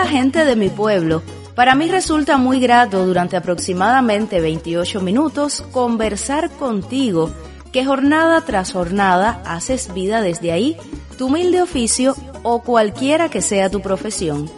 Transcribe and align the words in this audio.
Hola 0.00 0.08
gente 0.08 0.46
de 0.46 0.56
mi 0.56 0.70
pueblo. 0.70 1.22
Para 1.54 1.74
mí 1.74 1.86
resulta 1.86 2.38
muy 2.38 2.58
grato 2.58 3.04
durante 3.04 3.36
aproximadamente 3.36 4.40
28 4.40 5.02
minutos 5.02 5.62
conversar 5.72 6.48
contigo, 6.52 7.30
que 7.70 7.84
jornada 7.84 8.40
tras 8.40 8.72
jornada 8.72 9.42
haces 9.44 9.92
vida 9.92 10.22
desde 10.22 10.52
ahí, 10.52 10.78
tu 11.18 11.26
humilde 11.26 11.60
oficio 11.60 12.16
o 12.42 12.62
cualquiera 12.62 13.28
que 13.28 13.42
sea 13.42 13.68
tu 13.68 13.82
profesión. 13.82 14.50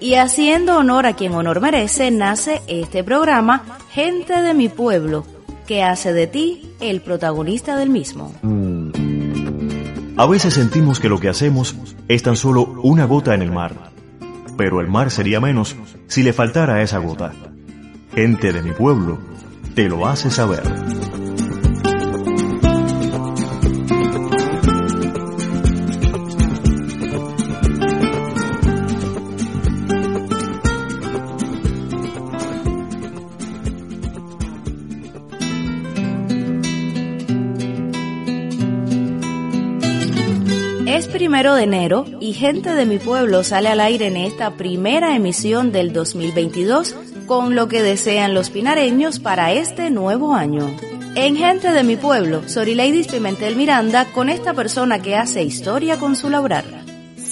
Y 0.00 0.14
haciendo 0.14 0.78
honor 0.78 1.04
a 1.04 1.16
quien 1.16 1.34
honor 1.34 1.60
merece, 1.60 2.10
nace 2.10 2.62
este 2.66 3.04
programa 3.04 3.78
Gente 3.90 4.40
de 4.40 4.54
mi 4.54 4.70
pueblo, 4.70 5.26
que 5.66 5.82
hace 5.82 6.14
de 6.14 6.26
ti 6.28 6.72
el 6.80 7.02
protagonista 7.02 7.76
del 7.76 7.90
mismo. 7.90 8.32
A 10.16 10.24
veces 10.24 10.54
sentimos 10.54 10.98
que 10.98 11.10
lo 11.10 11.20
que 11.20 11.28
hacemos 11.28 11.76
es 12.08 12.22
tan 12.22 12.36
solo 12.36 12.80
una 12.82 13.04
gota 13.04 13.34
en 13.34 13.42
el 13.42 13.52
mar, 13.52 13.91
pero 14.56 14.80
el 14.80 14.88
mar 14.88 15.10
sería 15.10 15.40
menos 15.40 15.76
si 16.06 16.22
le 16.22 16.32
faltara 16.32 16.82
esa 16.82 16.98
gota. 16.98 17.32
Gente 18.14 18.52
de 18.52 18.62
mi 18.62 18.72
pueblo, 18.72 19.18
te 19.74 19.88
lo 19.88 20.06
hace 20.06 20.30
saber. 20.30 20.62
Primero 41.08 41.54
de 41.54 41.62
enero 41.62 42.04
y 42.20 42.34
Gente 42.34 42.74
de 42.74 42.84
mi 42.84 42.98
Pueblo 42.98 43.44
sale 43.44 43.70
al 43.70 43.80
aire 43.80 44.08
en 44.08 44.18
esta 44.18 44.58
primera 44.58 45.16
emisión 45.16 45.72
del 45.72 45.90
2022 45.94 46.94
con 47.26 47.54
lo 47.54 47.66
que 47.66 47.82
desean 47.82 48.34
los 48.34 48.50
pinareños 48.50 49.18
para 49.18 49.52
este 49.52 49.88
nuevo 49.88 50.34
año. 50.34 50.70
En 51.14 51.34
Gente 51.34 51.72
de 51.72 51.82
mi 51.82 51.96
Pueblo, 51.96 52.42
Ladies 52.74 53.08
Pimentel 53.08 53.56
Miranda 53.56 54.04
con 54.12 54.28
esta 54.28 54.52
persona 54.52 55.00
que 55.00 55.16
hace 55.16 55.42
historia 55.42 55.98
con 55.98 56.14
su 56.14 56.28
labrar. 56.28 56.81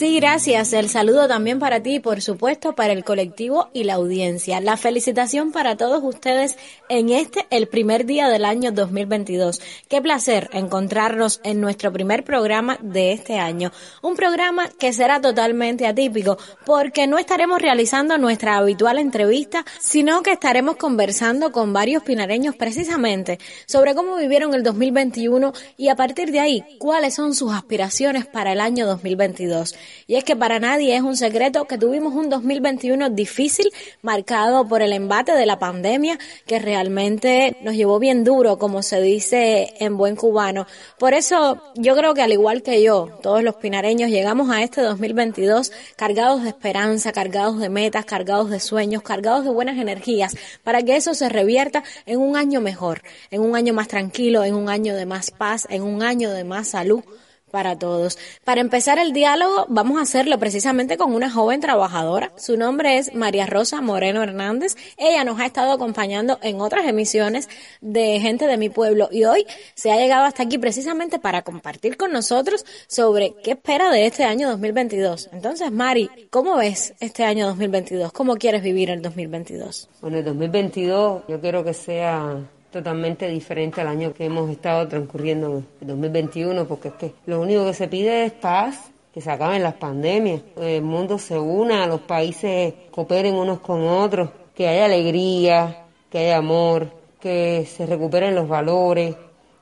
Sí, 0.00 0.16
gracias. 0.16 0.72
El 0.72 0.88
saludo 0.88 1.28
también 1.28 1.58
para 1.58 1.82
ti 1.82 2.00
por 2.00 2.22
supuesto 2.22 2.74
para 2.74 2.94
el 2.94 3.04
colectivo 3.04 3.68
y 3.74 3.84
la 3.84 3.96
audiencia. 3.96 4.58
La 4.62 4.78
felicitación 4.78 5.52
para 5.52 5.76
todos 5.76 6.02
ustedes 6.02 6.56
en 6.88 7.10
este, 7.10 7.46
el 7.50 7.68
primer 7.68 8.06
día 8.06 8.30
del 8.30 8.46
año 8.46 8.72
2022. 8.72 9.60
Qué 9.90 10.00
placer 10.00 10.48
encontrarnos 10.54 11.42
en 11.44 11.60
nuestro 11.60 11.92
primer 11.92 12.24
programa 12.24 12.78
de 12.80 13.12
este 13.12 13.38
año. 13.38 13.72
Un 14.00 14.16
programa 14.16 14.70
que 14.70 14.94
será 14.94 15.20
totalmente 15.20 15.86
atípico 15.86 16.38
porque 16.64 17.06
no 17.06 17.18
estaremos 17.18 17.60
realizando 17.60 18.16
nuestra 18.16 18.56
habitual 18.56 18.98
entrevista, 18.98 19.66
sino 19.80 20.22
que 20.22 20.32
estaremos 20.32 20.76
conversando 20.76 21.52
con 21.52 21.74
varios 21.74 22.04
pinareños 22.04 22.56
precisamente 22.56 23.38
sobre 23.66 23.94
cómo 23.94 24.16
vivieron 24.16 24.54
el 24.54 24.62
2021 24.62 25.52
y 25.76 25.88
a 25.88 25.94
partir 25.94 26.32
de 26.32 26.40
ahí 26.40 26.64
cuáles 26.78 27.16
son 27.16 27.34
sus 27.34 27.52
aspiraciones 27.52 28.24
para 28.24 28.54
el 28.54 28.62
año 28.62 28.86
2022. 28.86 29.74
Y 30.06 30.16
es 30.16 30.24
que 30.24 30.36
para 30.36 30.58
nadie 30.58 30.96
es 30.96 31.02
un 31.02 31.16
secreto 31.16 31.66
que 31.66 31.78
tuvimos 31.78 32.14
un 32.14 32.28
2021 32.28 33.10
difícil, 33.10 33.70
marcado 34.02 34.66
por 34.66 34.82
el 34.82 34.92
embate 34.92 35.32
de 35.32 35.46
la 35.46 35.58
pandemia, 35.58 36.18
que 36.46 36.58
realmente 36.58 37.56
nos 37.62 37.74
llevó 37.74 37.98
bien 37.98 38.24
duro, 38.24 38.58
como 38.58 38.82
se 38.82 39.00
dice 39.00 39.74
en 39.78 39.96
buen 39.96 40.16
cubano. 40.16 40.66
Por 40.98 41.14
eso 41.14 41.62
yo 41.76 41.96
creo 41.96 42.14
que 42.14 42.22
al 42.22 42.32
igual 42.32 42.62
que 42.62 42.82
yo, 42.82 43.18
todos 43.22 43.42
los 43.42 43.56
pinareños 43.56 44.10
llegamos 44.10 44.50
a 44.50 44.62
este 44.62 44.80
2022 44.82 45.72
cargados 45.96 46.42
de 46.42 46.48
esperanza, 46.48 47.12
cargados 47.12 47.58
de 47.58 47.68
metas, 47.68 48.04
cargados 48.04 48.50
de 48.50 48.60
sueños, 48.60 49.02
cargados 49.02 49.44
de 49.44 49.50
buenas 49.50 49.78
energías, 49.78 50.36
para 50.64 50.82
que 50.82 50.96
eso 50.96 51.14
se 51.14 51.28
revierta 51.28 51.82
en 52.06 52.18
un 52.18 52.36
año 52.36 52.60
mejor, 52.60 53.02
en 53.30 53.40
un 53.40 53.56
año 53.56 53.74
más 53.74 53.88
tranquilo, 53.88 54.44
en 54.44 54.54
un 54.54 54.68
año 54.68 54.94
de 54.94 55.06
más 55.06 55.30
paz, 55.30 55.66
en 55.70 55.82
un 55.82 56.02
año 56.02 56.30
de 56.30 56.44
más 56.44 56.68
salud 56.68 57.02
para 57.50 57.78
todos. 57.78 58.18
Para 58.44 58.60
empezar 58.60 58.98
el 58.98 59.12
diálogo, 59.12 59.66
vamos 59.68 59.98
a 59.98 60.02
hacerlo 60.02 60.38
precisamente 60.38 60.96
con 60.96 61.14
una 61.14 61.30
joven 61.30 61.60
trabajadora. 61.60 62.32
Su 62.36 62.56
nombre 62.56 62.98
es 62.98 63.14
María 63.14 63.46
Rosa 63.46 63.80
Moreno 63.80 64.22
Hernández. 64.22 64.76
Ella 64.96 65.24
nos 65.24 65.40
ha 65.40 65.46
estado 65.46 65.72
acompañando 65.72 66.38
en 66.42 66.60
otras 66.60 66.86
emisiones 66.86 67.48
de 67.80 68.20
gente 68.20 68.46
de 68.46 68.56
mi 68.56 68.68
pueblo 68.68 69.08
y 69.10 69.24
hoy 69.24 69.46
se 69.74 69.90
ha 69.90 69.96
llegado 69.96 70.24
hasta 70.24 70.42
aquí 70.44 70.58
precisamente 70.58 71.18
para 71.18 71.42
compartir 71.42 71.96
con 71.96 72.12
nosotros 72.12 72.64
sobre 72.86 73.34
qué 73.42 73.52
espera 73.52 73.90
de 73.90 74.06
este 74.06 74.24
año 74.24 74.48
2022. 74.50 75.30
Entonces, 75.32 75.70
Mari, 75.70 76.10
¿cómo 76.30 76.56
ves 76.56 76.94
este 77.00 77.24
año 77.24 77.46
2022? 77.46 78.12
¿Cómo 78.12 78.36
quieres 78.36 78.62
vivir 78.62 78.90
el 78.90 79.02
2022? 79.02 79.88
Bueno, 80.00 80.18
el 80.18 80.24
2022 80.24 81.22
yo 81.28 81.40
quiero 81.40 81.64
que 81.64 81.74
sea 81.74 82.38
totalmente 82.70 83.28
diferente 83.28 83.80
al 83.80 83.88
año 83.88 84.12
que 84.14 84.24
hemos 84.24 84.50
estado 84.50 84.86
transcurriendo 84.88 85.62
en 85.80 85.86
2021, 85.86 86.66
porque 86.66 86.88
es 86.88 86.94
que 86.94 87.12
lo 87.26 87.40
único 87.40 87.64
que 87.66 87.74
se 87.74 87.88
pide 87.88 88.24
es 88.24 88.32
paz, 88.32 88.90
que 89.12 89.20
se 89.20 89.30
acaben 89.30 89.62
las 89.62 89.74
pandemias, 89.74 90.42
el 90.56 90.82
mundo 90.82 91.18
se 91.18 91.38
una, 91.38 91.86
los 91.86 92.00
países 92.02 92.74
cooperen 92.90 93.34
unos 93.34 93.60
con 93.60 93.86
otros, 93.86 94.30
que 94.54 94.68
haya 94.68 94.84
alegría, 94.84 95.84
que 96.10 96.18
haya 96.18 96.38
amor, 96.38 96.88
que 97.20 97.66
se 97.66 97.86
recuperen 97.86 98.34
los 98.34 98.48
valores 98.48 99.16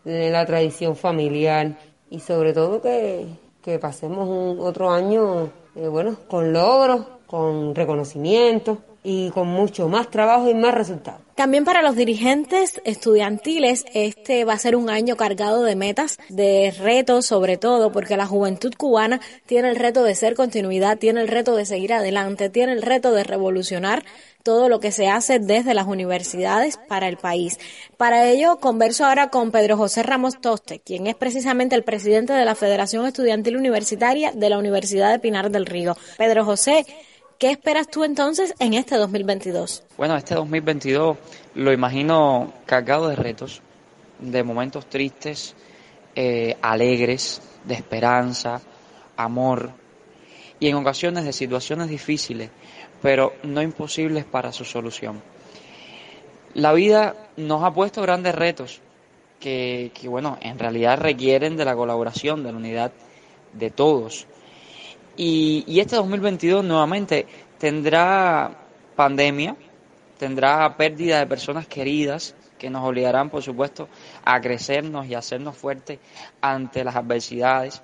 de 0.05 0.31
la 0.31 0.45
tradición 0.45 0.97
familiar 0.97 1.79
y 2.11 2.21
sobre 2.21 2.53
todo 2.53 2.81
que, 2.81 3.27
que 3.63 3.79
pasemos 3.79 4.29
un 4.29 4.61
otro 4.61 4.91
año, 4.91 5.51
eh, 5.75 5.89
bueno, 5.89 6.17
con 6.29 6.53
logros, 6.53 7.07
con 7.27 7.75
reconocimiento 7.75 8.79
y 9.03 9.31
con 9.31 9.49
mucho 9.49 9.89
más 9.89 10.11
trabajo 10.11 10.49
y 10.51 10.55
más 10.55 10.75
resultados. 10.75 11.21
También 11.35 11.65
para 11.65 11.83
los 11.83 11.95
dirigentes 11.95 12.81
estudiantiles, 12.85 13.85
este 13.95 14.45
va 14.45 14.55
a 14.55 14.59
ser 14.59 14.75
un 14.75 14.91
año 14.91 15.17
cargado 15.17 15.63
de 15.63 15.77
metas, 15.77 16.19
de 16.29 16.75
retos 16.77 17.27
sobre 17.27 17.57
todo, 17.57 17.93
porque 17.93 18.17
la 18.17 18.27
juventud 18.27 18.75
cubana 18.77 19.21
tiene 19.47 19.71
el 19.71 19.77
reto 19.77 20.03
de 20.03 20.17
ser 20.17 20.35
continuidad, 20.35 20.99
tiene 20.99 21.21
el 21.21 21.29
reto 21.29 21.55
de 21.55 21.65
seguir 21.65 21.93
adelante, 21.93 22.51
tiene 22.51 22.73
el 22.73 22.83
reto 22.83 23.13
de 23.13 23.23
revolucionar 23.23 24.05
todo 24.43 24.69
lo 24.69 24.81
que 24.81 24.93
se 24.93 25.09
hace 25.09 25.39
desde 25.39 25.75
las 25.75 25.87
universidades 25.87 26.79
para 26.89 27.07
el 27.07 27.19
país. 27.19 27.59
Para 27.97 28.29
ello, 28.29 28.59
converso 28.59 29.05
ahora 29.05 29.29
con 29.29 29.51
Pedro 29.51 29.77
José 29.77 30.03
Ramos 30.03 30.41
Toste, 30.41 30.81
quien 30.81 31.07
es 31.07 31.15
precisamente 31.15 31.77
el 31.77 31.85
presidente 31.85 32.33
de 32.33 32.45
la 32.45 32.55
Federación 32.55 33.07
Estudiantil 33.07 33.57
Universitaria 33.57 34.33
de 34.33 34.49
la 34.49 34.59
Universidad 34.59 35.13
de 35.13 35.19
Pinar 35.19 35.51
del 35.51 35.67
Río. 35.67 35.97
Pedro 36.17 36.45
José, 36.45 36.87
¿Qué 37.39 37.53
esperas 37.53 37.87
tú 37.89 38.03
entonces 38.03 38.53
en 38.59 38.75
este 38.75 38.97
2022? 38.97 39.85
Bueno, 39.97 40.17
este 40.17 40.35
2022 40.35 41.17
lo 41.55 41.73
imagino 41.73 42.53
cargado 42.67 43.09
de 43.09 43.15
retos, 43.15 43.63
de 44.19 44.43
momentos 44.43 44.87
tristes, 44.87 45.55
eh, 46.17 46.57
alegres, 46.61 47.41
de 47.63 47.75
esperanza, 47.75 48.61
amor 49.17 49.71
y 50.59 50.67
en 50.67 50.75
ocasiones 50.75 51.25
de 51.25 51.33
situaciones 51.33 51.89
difíciles, 51.89 52.51
pero 53.01 53.35
no 53.45 53.63
imposibles 53.63 54.25
para 54.25 54.51
su 54.51 54.65
solución. 54.65 55.23
La 56.55 56.73
vida 56.73 57.29
nos 57.37 57.63
ha 57.63 57.73
puesto 57.73 58.03
grandes 58.03 58.35
retos 58.35 58.81
que, 59.39 59.93
que 59.95 60.09
bueno, 60.09 60.39
en 60.41 60.59
realidad 60.59 60.99
requieren 60.99 61.57
de 61.57 61.65
la 61.65 61.77
colaboración, 61.77 62.43
de 62.43 62.51
la 62.51 62.59
unidad 62.59 62.91
de 63.53 63.71
todos 63.71 64.27
y, 65.19 65.81
este 65.81 65.97
2022 65.97 66.65
nuevamente 66.65 67.27
tendrá 67.59 68.57
pandemia, 68.95 69.57
tendrá 70.17 70.77
pérdida 70.77 71.19
de 71.19 71.27
personas 71.27 71.67
queridas 71.67 72.37
que 72.57 72.71
nos 72.71 72.85
obligarán, 72.85 73.29
por 73.29 73.43
supuesto, 73.43 73.89
a 74.25 74.41
crecernos 74.41 75.07
y 75.07 75.17
hacernos 75.17 75.57
fuertes 75.57 75.99
ante 76.41 76.85
las 76.85 76.95
adversidades. 76.95 77.83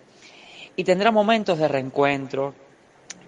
Y 0.76 0.84
tendrá 0.84 1.10
momentos 1.10 1.58
de 1.58 1.66
reencuentro, 1.66 2.54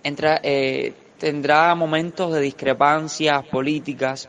eh, 0.04 0.94
tendrá 1.18 1.74
momentos 1.74 2.32
de 2.32 2.40
discrepancias 2.40 3.44
políticas. 3.48 4.28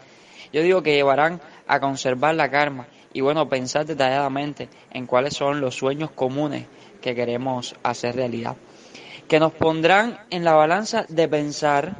Yo 0.51 0.63
digo 0.63 0.81
que 0.81 0.95
llevarán 0.95 1.39
a 1.67 1.79
conservar 1.79 2.33
la 2.33 2.49
karma 2.49 2.87
y, 3.13 3.21
bueno, 3.21 3.47
pensar 3.47 3.85
detalladamente 3.85 4.69
en 4.91 5.05
cuáles 5.05 5.35
son 5.35 5.61
los 5.61 5.75
sueños 5.75 6.09
comunes 6.09 6.65
que 6.99 7.13
queremos 7.13 7.75
hacer 7.83 8.15
realidad 8.15 8.55
que 9.27 9.39
nos 9.39 9.53
pondrán 9.53 10.19
en 10.29 10.43
la 10.43 10.53
balanza 10.53 11.05
de 11.09 11.27
pensar 11.27 11.95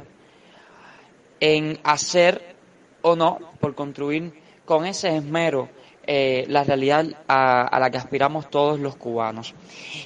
en 1.40 1.78
hacer 1.84 2.56
o 3.02 3.16
no, 3.16 3.38
por 3.60 3.74
construir 3.74 4.32
con 4.64 4.86
ese 4.86 5.16
esmero 5.16 5.68
eh, 6.06 6.46
la 6.48 6.64
realidad 6.64 7.06
a, 7.28 7.78
la 7.78 7.90
que 7.90 7.98
aspiramos 7.98 8.50
todos 8.50 8.80
los 8.80 8.96
cubanos. 8.96 9.54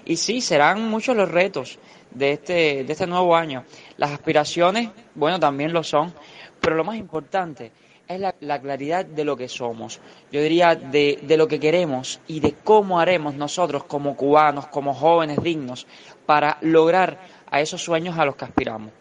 Y 0.05 0.17
sí, 0.17 0.41
serán 0.41 0.89
muchos 0.89 1.17
los 1.17 1.31
retos 1.31 1.79
de 2.11 2.33
este, 2.33 2.85
de 2.85 2.93
este 2.93 3.07
nuevo 3.07 3.37
año. 3.37 3.65
Las 3.97 4.11
aspiraciones, 4.11 4.91
bueno, 5.15 5.39
también 5.39 5.73
lo 5.73 5.83
son, 5.83 6.13
pero 6.61 6.77
lo 6.77 6.85
más 6.85 6.97
importante 6.97 7.73
es 8.15 8.21
la, 8.21 8.35
la, 8.41 8.61
claridad 8.61 9.05
de 9.05 9.25
lo 9.25 9.37
que 9.37 9.49
somos. 9.49 10.01
Yo 10.31 10.43
diría 10.43 10.75
de, 10.75 11.19
de, 11.23 11.37
lo 11.37 11.49
que 11.49 11.61
queremos 11.61 12.21
y 12.27 12.41
de 12.41 12.55
cómo 12.65 13.01
haremos 13.01 13.35
nosotros 13.35 13.85
como 13.85 14.17
cubanos, 14.17 14.67
como 14.69 14.95
jóvenes 14.95 15.43
dignos, 15.43 15.87
para 16.27 16.59
lograr 16.61 17.19
a 17.51 17.61
esos 17.61 17.83
sueños 17.83 18.19
a 18.19 18.25
los 18.25 18.37
que 18.37 18.45
aspiramos. 18.45 18.93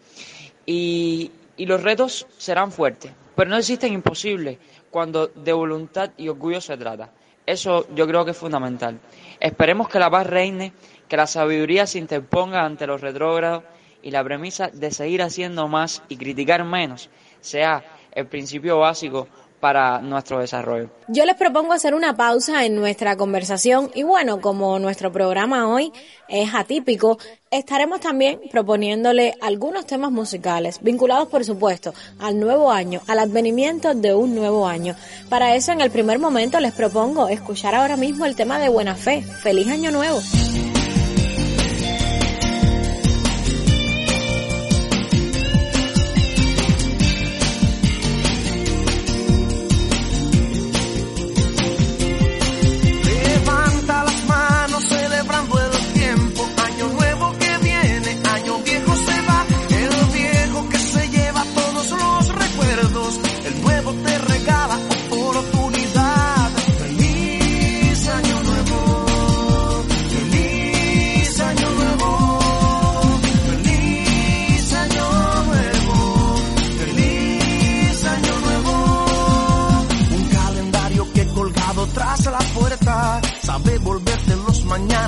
y, 0.66 1.30
y 1.56 1.66
los 1.66 1.82
retos 1.82 2.26
serán 2.38 2.72
fuertes, 2.72 3.12
pero 3.36 3.50
no 3.50 3.56
existen 3.56 3.92
imposibles 3.92 4.58
cuando 4.90 5.28
de 5.28 5.52
voluntad 5.52 6.10
y 6.16 6.28
orgullo 6.28 6.60
se 6.60 6.76
trata. 6.76 7.10
Eso 7.44 7.86
yo 7.94 8.06
creo 8.06 8.24
que 8.24 8.30
es 8.30 8.36
fundamental. 8.36 8.98
Esperemos 9.40 9.88
que 9.88 9.98
la 9.98 10.10
paz 10.10 10.26
reine, 10.26 10.72
que 11.08 11.16
la 11.16 11.26
sabiduría 11.26 11.86
se 11.86 11.98
interponga 11.98 12.64
ante 12.64 12.86
los 12.86 13.00
retrógrados 13.00 13.64
y 14.02 14.10
la 14.10 14.22
premisa 14.24 14.68
de 14.68 14.90
seguir 14.90 15.22
haciendo 15.22 15.68
más 15.68 16.02
y 16.08 16.16
criticar 16.16 16.64
menos 16.64 17.10
sea 17.40 17.84
el 18.14 18.26
principio 18.26 18.78
básico 18.78 19.28
para 19.62 20.00
nuestro 20.00 20.40
desarrollo. 20.40 20.90
Yo 21.06 21.24
les 21.24 21.36
propongo 21.36 21.72
hacer 21.72 21.94
una 21.94 22.16
pausa 22.16 22.66
en 22.66 22.74
nuestra 22.74 23.16
conversación 23.16 23.92
y 23.94 24.02
bueno, 24.02 24.40
como 24.40 24.76
nuestro 24.80 25.12
programa 25.12 25.68
hoy 25.68 25.92
es 26.28 26.52
atípico, 26.52 27.16
estaremos 27.48 28.00
también 28.00 28.40
proponiéndole 28.50 29.36
algunos 29.40 29.86
temas 29.86 30.10
musicales 30.10 30.80
vinculados 30.82 31.28
por 31.28 31.44
supuesto 31.44 31.94
al 32.18 32.40
nuevo 32.40 32.72
año, 32.72 33.02
al 33.06 33.20
advenimiento 33.20 33.94
de 33.94 34.12
un 34.12 34.34
nuevo 34.34 34.66
año. 34.66 34.96
Para 35.28 35.54
eso 35.54 35.70
en 35.70 35.80
el 35.80 35.92
primer 35.92 36.18
momento 36.18 36.58
les 36.58 36.72
propongo 36.72 37.28
escuchar 37.28 37.76
ahora 37.76 37.96
mismo 37.96 38.26
el 38.26 38.34
tema 38.34 38.58
de 38.58 38.68
Buena 38.68 38.96
Fe. 38.96 39.22
Feliz 39.22 39.68
año 39.68 39.92
nuevo. 39.92 40.20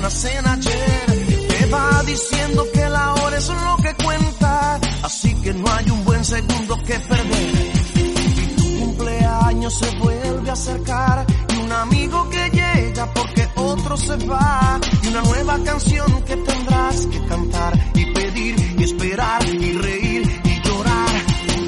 En 0.05 0.47
ayer. 0.47 1.47
Te 1.47 1.65
va 1.65 2.03
diciendo 2.05 2.63
que 2.71 2.89
la 2.89 3.13
hora 3.15 3.37
es 3.37 3.47
lo 3.49 3.75
que 3.77 4.03
cuenta, 4.03 4.79
así 5.01 5.33
que 5.41 5.51
no 5.51 5.65
hay 5.71 5.89
un 5.89 6.05
buen 6.05 6.23
segundo 6.23 6.77
que 6.85 6.99
perder. 6.99 7.71
Y 7.95 8.55
tu 8.55 8.79
cumpleaños 8.81 9.73
se 9.73 9.89
vuelve 9.97 10.49
a 10.51 10.53
acercar 10.53 11.25
y 11.49 11.57
un 11.57 11.71
amigo 11.71 12.29
que 12.29 12.49
llega 12.51 13.11
porque 13.15 13.49
otro 13.55 13.97
se 13.97 14.15
va 14.27 14.79
y 15.01 15.07
una 15.07 15.21
nueva 15.23 15.57
canción 15.65 16.23
que 16.23 16.37
tendrás 16.37 17.07
que 17.07 17.25
cantar 17.25 17.73
y 17.95 18.05
pedir 18.13 18.75
y 18.77 18.83
esperar 18.83 19.43
y 19.47 19.71
reír 19.71 20.41
y 20.43 20.67
llorar. 20.67 21.09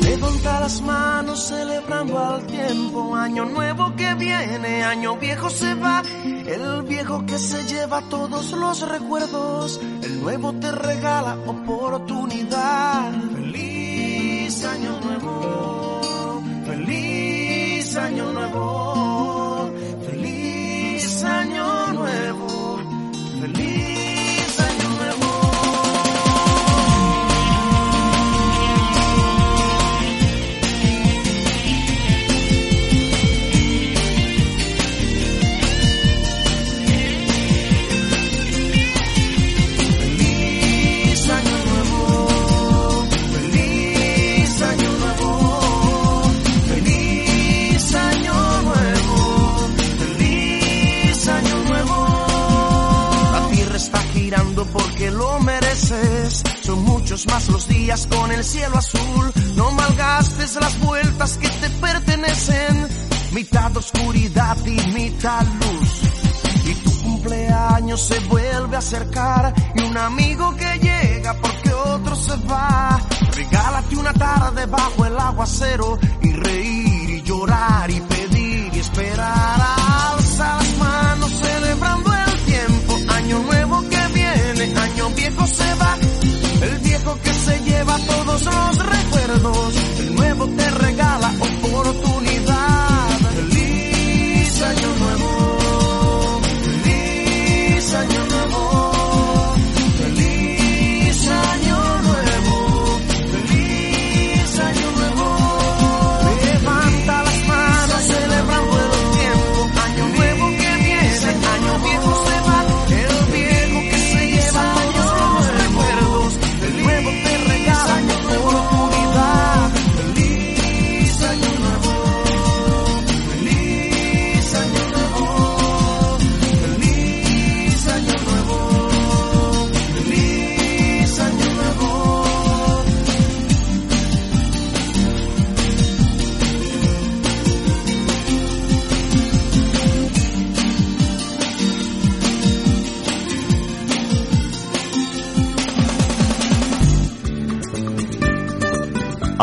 Levanta 0.01 0.59
las 0.59 0.79
manos 0.81 1.47
celebrando 1.47 2.19
al 2.19 2.45
tiempo, 2.45 3.15
año 3.15 3.45
nuevo 3.45 3.95
que 3.95 4.13
viene, 4.13 4.83
año 4.83 5.17
viejo 5.17 5.49
se 5.49 5.73
va 5.73 6.03
el 6.47 6.81
viejo 6.83 7.25
que 7.25 7.37
se 7.37 7.63
lleva 7.65 8.01
todos 8.09 8.51
los 8.51 8.87
recuerdos, 8.87 9.79
el 10.01 10.21
nuevo 10.21 10.53
te 10.53 10.71
regala 10.71 11.37
oportunidad. 11.45 13.11
Feliz 13.33 14.63
año 14.63 14.99
nuevo, 15.01 16.41
feliz 16.65 17.95
año 17.97 18.31
nuevo, 18.31 19.36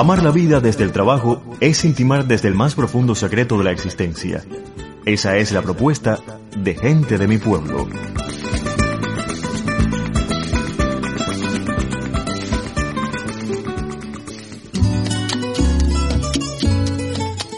Amar 0.04 0.22
la 0.22 0.32
vida 0.32 0.60
desde 0.60 0.84
el 0.84 0.92
trabajo 0.92 1.42
es 1.60 1.82
intimar 1.82 2.26
desde 2.26 2.48
el 2.48 2.54
más 2.54 2.74
profundo 2.74 3.14
secreto 3.14 3.56
de 3.56 3.64
la 3.64 3.70
existencia. 3.70 4.44
Esa 5.06 5.38
es 5.38 5.50
la 5.50 5.62
propuesta 5.62 6.18
de 6.54 6.74
gente 6.74 7.16
de 7.16 7.26
mi 7.26 7.38
pueblo. 7.38 7.88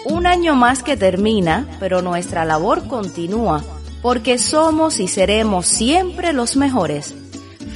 Un 0.05 0.27
año 0.29 0.55
más 0.55 0.85
que 0.85 0.97
termina, 0.97 1.67
pero 1.81 2.01
nuestra 2.01 2.45
labor 2.45 2.87
continúa, 2.87 3.65
porque 4.03 4.39
somos 4.39 5.01
y 5.01 5.09
seremos 5.09 5.67
siempre 5.67 6.33
los 6.33 6.55
mejores. 6.55 7.13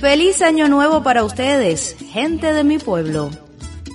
Feliz 0.00 0.42
año 0.42 0.68
nuevo 0.68 1.02
para 1.02 1.24
ustedes, 1.24 1.96
gente 2.12 2.52
de 2.52 2.62
mi 2.62 2.78
pueblo. 2.78 3.30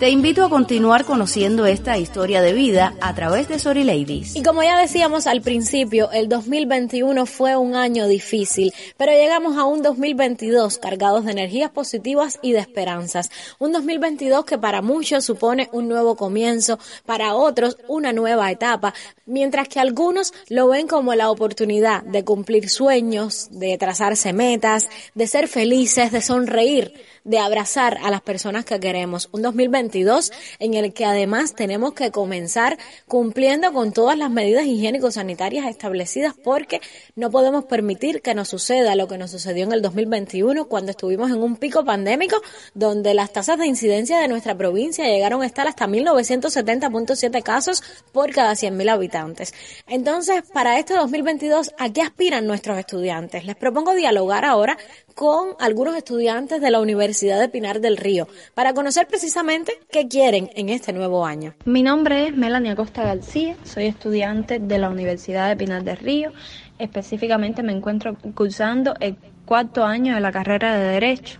Te 0.05 0.11
invito 0.11 0.45
a 0.45 0.51
continuar 0.51 1.03
conociendo 1.03 1.65
esta 1.65 1.97
historia 1.97 2.43
de 2.43 2.53
vida 2.53 2.93
a 3.01 3.15
través 3.15 3.47
de 3.47 3.57
Sorry 3.57 3.83
Ladies. 3.83 4.35
Y 4.35 4.43
como 4.43 4.61
ya 4.61 4.77
decíamos 4.77 5.25
al 5.25 5.41
principio, 5.41 6.11
el 6.11 6.29
2021 6.29 7.25
fue 7.25 7.57
un 7.57 7.73
año 7.73 8.07
difícil, 8.07 8.71
pero 8.97 9.13
llegamos 9.13 9.57
a 9.57 9.63
un 9.63 9.81
2022 9.81 10.77
cargados 10.77 11.25
de 11.25 11.31
energías 11.31 11.71
positivas 11.71 12.37
y 12.43 12.51
de 12.51 12.59
esperanzas. 12.59 13.31
Un 13.57 13.71
2022 13.71 14.45
que 14.45 14.59
para 14.59 14.83
muchos 14.83 15.25
supone 15.25 15.69
un 15.71 15.87
nuevo 15.87 16.15
comienzo, 16.15 16.77
para 17.07 17.33
otros 17.33 17.75
una 17.87 18.13
nueva 18.13 18.51
etapa, 18.51 18.93
mientras 19.25 19.67
que 19.69 19.79
algunos 19.79 20.35
lo 20.49 20.67
ven 20.67 20.85
como 20.85 21.15
la 21.15 21.31
oportunidad 21.31 22.03
de 22.03 22.23
cumplir 22.23 22.69
sueños, 22.69 23.47
de 23.49 23.75
trazarse 23.79 24.33
metas, 24.33 24.87
de 25.15 25.25
ser 25.25 25.47
felices, 25.47 26.11
de 26.11 26.21
sonreír 26.21 26.93
de 27.25 27.39
abrazar 27.39 27.97
a 28.01 28.09
las 28.09 28.21
personas 28.21 28.63
que 28.63 28.79
queremos. 28.79 29.27
Un 29.33 29.41
2022 29.41 30.31
en 30.59 30.75
el 30.75 30.93
que 30.93 31.05
además 31.05 31.53
tenemos 31.53 31.93
que 31.93 32.11
comenzar 32.11 32.77
cumpliendo 33.07 33.73
con 33.73 33.91
todas 33.91 34.17
las 34.17 34.29
medidas 34.29 34.65
higiénico-sanitarias 34.65 35.67
establecidas 35.67 36.35
porque 36.41 36.79
no 37.15 37.31
podemos 37.31 37.65
permitir 37.65 38.21
que 38.21 38.35
nos 38.35 38.47
suceda 38.47 38.95
lo 38.95 39.07
que 39.07 39.17
nos 39.17 39.31
sucedió 39.31 39.65
en 39.65 39.73
el 39.73 39.81
2021 39.81 40.65
cuando 40.65 40.91
estuvimos 40.91 41.31
en 41.31 41.41
un 41.41 41.57
pico 41.57 41.83
pandémico 41.83 42.41
donde 42.73 43.13
las 43.13 43.33
tasas 43.33 43.57
de 43.57 43.67
incidencia 43.67 44.19
de 44.19 44.27
nuestra 44.27 44.55
provincia 44.55 45.05
llegaron 45.05 45.41
a 45.41 45.47
estar 45.47 45.67
hasta 45.67 45.87
1970.7 45.87 47.43
casos 47.43 47.83
por 48.11 48.31
cada 48.31 48.53
100.000 48.53 48.89
habitantes. 48.89 49.53
Entonces, 49.87 50.43
para 50.53 50.77
este 50.77 50.93
2022, 50.93 51.73
¿a 51.79 51.91
qué 51.91 52.01
aspiran 52.03 52.45
nuestros 52.45 52.77
estudiantes? 52.77 53.45
Les 53.45 53.55
propongo 53.55 53.95
dialogar 53.95 54.45
ahora 54.45 54.77
con 55.15 55.55
algunos 55.59 55.95
estudiantes 55.95 56.61
de 56.61 56.69
la 56.69 56.81
Universidad 56.81 57.39
de 57.39 57.47
Pinar 57.47 57.79
del 57.79 57.95
Río 57.95 58.27
para 58.53 58.73
conocer 58.73 59.07
precisamente 59.07 59.71
qué 59.89 60.09
quieren 60.09 60.49
en 60.55 60.67
este 60.67 60.91
nuevo 60.91 61.25
año. 61.25 61.53
Mi 61.63 61.83
nombre 61.83 62.27
es 62.27 62.35
Melania 62.35 62.75
Costa 62.75 63.03
García, 63.03 63.55
soy 63.63 63.85
estudiante 63.85 64.59
de 64.59 64.77
la 64.77 64.89
Universidad 64.89 65.47
de 65.47 65.55
Pinar 65.55 65.85
del 65.85 65.97
Río. 65.97 66.33
Específicamente 66.77 67.63
me 67.63 67.71
encuentro 67.71 68.17
cursando 68.35 68.93
el 68.99 69.15
cuarto 69.45 69.85
año 69.85 70.15
de 70.15 70.19
la 70.19 70.33
carrera 70.33 70.77
de 70.77 70.85
Derecho. 70.85 71.39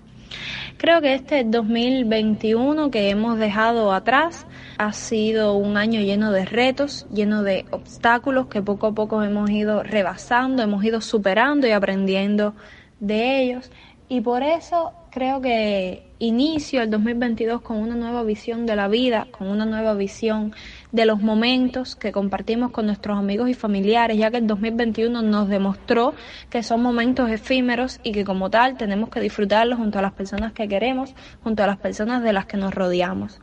Creo 0.78 1.02
que 1.02 1.14
este 1.14 1.44
2021 1.44 2.92
que 2.92 3.10
hemos 3.10 3.38
dejado 3.38 3.92
atrás 3.92 4.46
ha 4.78 4.94
sido 4.94 5.54
un 5.56 5.76
año 5.76 6.00
lleno 6.00 6.32
de 6.32 6.46
retos, 6.46 7.08
lleno 7.12 7.44
de 7.44 7.66
obstáculos 7.72 8.48
que 8.48 8.62
poco 8.62 8.88
a 8.88 8.94
poco 8.94 9.22
hemos 9.22 9.50
ido 9.50 9.84
rebasando, 9.84 10.64
hemos 10.64 10.84
ido 10.84 11.02
superando 11.02 11.68
y 11.68 11.72
aprendiendo 11.72 12.56
de 13.00 13.42
ellos 13.42 13.72
y 14.08 14.22
por 14.22 14.44
eso 14.44 14.94
creo 15.10 15.42
que 15.42 16.04
inicio 16.20 16.84
el 16.84 16.92
2022 16.92 17.62
con 17.62 17.78
una 17.78 17.96
nueva 17.96 18.22
visión 18.22 18.68
de 18.68 18.76
la 18.76 18.88
vida, 18.88 19.28
con 19.32 19.48
una 19.48 19.66
nueva 19.66 19.96
visión 19.96 20.54
de 20.92 21.06
los 21.06 21.22
momentos 21.22 21.96
que 21.96 22.12
compartimos 22.12 22.72
con 22.72 22.86
nuestros 22.86 23.18
amigos 23.18 23.50
y 23.50 23.56
familiares, 23.56 24.18
ya 24.18 24.30
que 24.30 24.38
el 24.38 24.46
2021 24.46 25.24
nos 25.24 25.50
demostró 25.50 26.14
que 26.52 26.62
son 26.62 26.84
momentos 26.84 27.32
efímeros 27.32 28.00
y 28.04 28.12
que 28.12 28.26
como 28.26 28.52
tal 28.52 28.78
tenemos 28.78 29.10
que 29.10 29.22
disfrutarlos 29.22 29.80
junto 29.80 29.98
a 29.98 30.04
las 30.04 30.14
personas 30.14 30.54
que 30.54 30.68
queremos, 30.68 31.16
junto 31.44 31.64
a 31.64 31.68
las 31.68 31.78
personas 31.78 32.22
de 32.22 32.34
las 32.34 32.46
que 32.46 32.58
nos 32.58 32.76
rodeamos. 32.76 33.40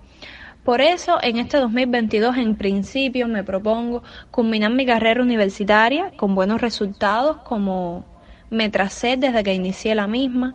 Por 0.62 0.80
eso, 0.80 1.18
en 1.22 1.38
este 1.38 1.56
2022, 1.56 2.36
en 2.36 2.54
principio, 2.54 3.26
me 3.26 3.42
propongo 3.42 4.04
culminar 4.30 4.70
mi 4.70 4.86
carrera 4.86 5.20
universitaria 5.20 6.12
con 6.16 6.36
buenos 6.36 6.60
resultados 6.60 7.38
como 7.38 8.11
me 8.52 8.68
tracé 8.68 9.16
desde 9.16 9.42
que 9.42 9.54
inicié 9.54 9.94
la 9.94 10.06
misma, 10.06 10.54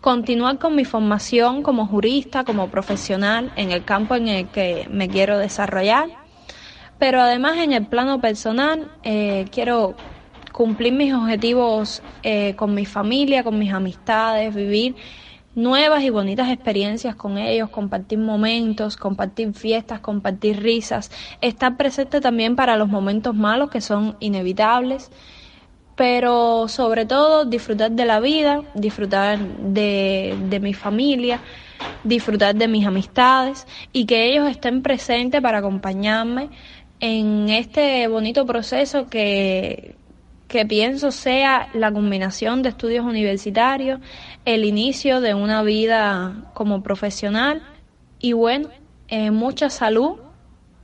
continuar 0.00 0.58
con 0.58 0.74
mi 0.74 0.84
formación 0.84 1.62
como 1.62 1.86
jurista, 1.86 2.44
como 2.44 2.68
profesional 2.68 3.52
en 3.56 3.70
el 3.70 3.84
campo 3.84 4.16
en 4.16 4.28
el 4.28 4.48
que 4.48 4.86
me 4.90 5.08
quiero 5.08 5.38
desarrollar, 5.38 6.08
pero 6.98 7.20
además 7.20 7.58
en 7.58 7.72
el 7.72 7.86
plano 7.86 8.20
personal 8.20 8.90
eh, 9.04 9.46
quiero 9.52 9.94
cumplir 10.52 10.92
mis 10.92 11.14
objetivos 11.14 12.02
eh, 12.24 12.54
con 12.56 12.74
mi 12.74 12.84
familia, 12.84 13.44
con 13.44 13.56
mis 13.58 13.72
amistades, 13.72 14.54
vivir 14.54 14.96
nuevas 15.54 16.02
y 16.02 16.10
bonitas 16.10 16.50
experiencias 16.50 17.14
con 17.14 17.38
ellos, 17.38 17.70
compartir 17.70 18.18
momentos, 18.18 18.96
compartir 18.96 19.54
fiestas, 19.54 20.00
compartir 20.00 20.60
risas, 20.60 21.10
estar 21.40 21.76
presente 21.76 22.20
también 22.20 22.56
para 22.56 22.76
los 22.76 22.88
momentos 22.88 23.34
malos 23.34 23.70
que 23.70 23.80
son 23.80 24.16
inevitables 24.20 25.10
pero 25.98 26.68
sobre 26.68 27.06
todo 27.06 27.44
disfrutar 27.44 27.90
de 27.90 28.04
la 28.04 28.20
vida, 28.20 28.62
disfrutar 28.72 29.40
de, 29.40 30.58
mi 30.62 30.72
familia, 30.72 31.40
disfrutar 32.04 32.54
de 32.54 32.68
mis 32.68 32.86
amistades 32.86 33.66
y 33.92 34.06
que 34.06 34.30
ellos 34.30 34.48
estén 34.48 34.80
presentes 34.80 35.42
para 35.42 35.58
acompañarme 35.58 36.50
en 37.00 37.48
este 37.48 38.06
bonito 38.06 38.46
proceso 38.46 39.08
que, 39.08 39.96
que 40.46 40.64
pienso 40.64 41.10
sea 41.10 41.68
la 41.74 41.90
combinación 41.90 42.62
de 42.62 42.68
estudios 42.68 43.04
universitarios, 43.04 43.98
el 44.44 44.64
inicio 44.64 45.20
de 45.20 45.34
una 45.34 45.64
vida 45.64 46.52
como 46.54 46.80
profesional 46.80 47.60
y 48.20 48.34
bueno, 48.34 48.68
eh, 49.08 49.32
mucha 49.32 49.68
salud 49.68 50.20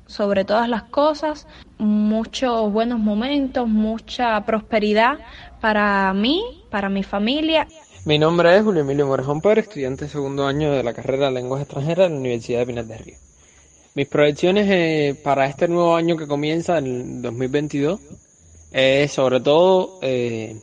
sobre 0.07 0.45
todas 0.45 0.69
las 0.69 0.85
cosas, 0.85 1.47
muchos 1.79 2.73
buenos 2.73 2.99
momentos, 2.99 3.69
mucha 3.69 4.41
prosperidad 4.45 5.19
para 5.61 6.13
mí, 6.13 6.43
para 6.71 6.89
mi 6.89 7.03
familia. 7.03 7.67
Mi 8.05 8.19
nombre 8.19 8.55
es 8.57 8.63
Julio 8.63 8.83
Emilio 8.83 9.07
Morejón 9.07 9.41
Pérez, 9.41 9.67
estudiante 9.67 10.05
de 10.05 10.11
segundo 10.11 10.47
año 10.47 10.73
de 10.73 10.83
la 10.83 10.93
carrera 10.93 11.27
de 11.27 11.33
Lenguas 11.33 11.63
Extranjeras 11.63 12.09
de 12.09 12.15
la 12.15 12.21
Universidad 12.21 12.59
de 12.61 12.67
Pinar 12.67 12.85
del 12.85 12.99
Río. 12.99 13.17
Mis 13.95 14.09
proyecciones 14.09 14.67
eh, 14.69 15.19
para 15.23 15.47
este 15.47 15.69
nuevo 15.69 15.97
año 15.97 16.17
que 16.17 16.27
comienza 16.27 16.79
en 16.79 17.23
2022 17.23 18.01
es 18.73 19.13
sobre 19.13 19.41
todo 19.41 20.01
eh, 20.03 20.61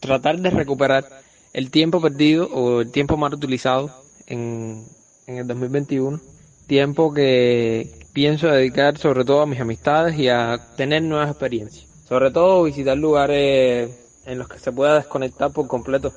tratar 0.00 0.38
de 0.40 0.50
recuperar 0.50 1.04
el 1.52 1.70
tiempo 1.70 2.00
perdido 2.00 2.46
o 2.52 2.82
el 2.82 2.90
tiempo 2.90 3.16
mal 3.16 3.32
utilizado 3.32 3.90
en, 4.26 4.84
en 5.26 5.38
el 5.38 5.46
2021, 5.46 6.20
tiempo 6.66 7.14
que, 7.14 7.95
pienso 8.16 8.46
dedicar 8.46 8.96
sobre 8.96 9.26
todo 9.26 9.42
a 9.42 9.46
mis 9.46 9.60
amistades 9.60 10.18
y 10.18 10.30
a 10.30 10.58
tener 10.74 11.02
nuevas 11.02 11.28
experiencias. 11.28 11.84
Sobre 12.08 12.30
todo 12.30 12.62
visitar 12.62 12.96
lugares 12.96 13.90
en 14.24 14.38
los 14.38 14.48
que 14.48 14.58
se 14.58 14.72
pueda 14.72 14.94
desconectar 14.94 15.52
por 15.52 15.66
completo 15.66 16.14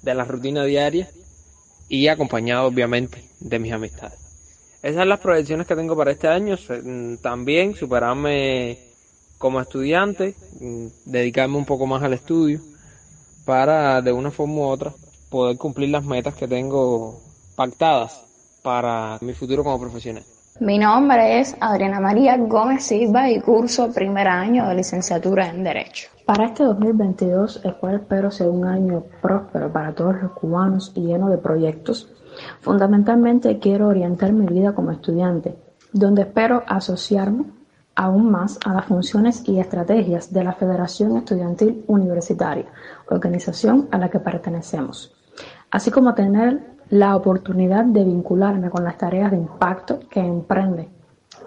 de 0.00 0.14
la 0.14 0.24
rutina 0.24 0.62
diaria 0.62 1.10
y 1.88 2.06
acompañado 2.06 2.68
obviamente 2.68 3.24
de 3.40 3.58
mis 3.58 3.72
amistades. 3.72 4.16
Esas 4.80 4.98
son 4.98 5.08
las 5.08 5.18
proyecciones 5.18 5.66
que 5.66 5.74
tengo 5.74 5.96
para 5.96 6.12
este 6.12 6.28
año. 6.28 6.56
Mm, 6.84 7.16
también 7.16 7.74
superarme 7.74 8.78
como 9.36 9.60
estudiante, 9.60 10.36
mm, 10.60 10.86
dedicarme 11.06 11.56
un 11.56 11.66
poco 11.66 11.84
más 11.84 12.04
al 12.04 12.12
estudio 12.12 12.60
para 13.44 14.00
de 14.02 14.12
una 14.12 14.30
forma 14.30 14.54
u 14.54 14.62
otra 14.68 14.94
poder 15.28 15.56
cumplir 15.56 15.88
las 15.88 16.04
metas 16.04 16.36
que 16.36 16.46
tengo 16.46 17.20
pactadas 17.56 18.24
para 18.62 19.18
mi 19.20 19.32
futuro 19.32 19.64
como 19.64 19.80
profesional. 19.80 20.22
Mi 20.60 20.76
nombre 20.76 21.40
es 21.40 21.56
Adriana 21.58 22.00
María 22.00 22.36
Gómez 22.36 22.84
Silva 22.84 23.30
y 23.30 23.40
curso 23.40 23.90
primer 23.94 24.28
año 24.28 24.68
de 24.68 24.74
licenciatura 24.74 25.48
en 25.48 25.64
Derecho. 25.64 26.10
Para 26.26 26.44
este 26.44 26.64
2022, 26.64 27.62
el 27.64 27.76
cual 27.76 27.94
espero 27.94 28.30
sea 28.30 28.50
un 28.50 28.66
año 28.66 29.04
próspero 29.22 29.72
para 29.72 29.94
todos 29.94 30.20
los 30.20 30.32
cubanos 30.32 30.92
y 30.94 31.00
lleno 31.00 31.30
de 31.30 31.38
proyectos, 31.38 32.12
fundamentalmente 32.60 33.58
quiero 33.58 33.88
orientar 33.88 34.34
mi 34.34 34.44
vida 34.44 34.74
como 34.74 34.90
estudiante, 34.90 35.56
donde 35.94 36.22
espero 36.22 36.62
asociarme 36.66 37.46
aún 37.94 38.30
más 38.30 38.58
a 38.62 38.74
las 38.74 38.84
funciones 38.84 39.42
y 39.48 39.60
estrategias 39.60 40.30
de 40.30 40.44
la 40.44 40.52
Federación 40.52 41.16
Estudiantil 41.16 41.84
Universitaria, 41.86 42.66
organización 43.08 43.88
a 43.92 43.96
la 43.96 44.10
que 44.10 44.20
pertenecemos, 44.20 45.16
así 45.70 45.90
como 45.90 46.12
tener 46.12 46.69
la 46.90 47.16
oportunidad 47.16 47.84
de 47.84 48.04
vincularme 48.04 48.68
con 48.68 48.84
las 48.84 48.98
tareas 48.98 49.30
de 49.30 49.36
impacto 49.36 50.00
que 50.10 50.20
emprende, 50.20 50.88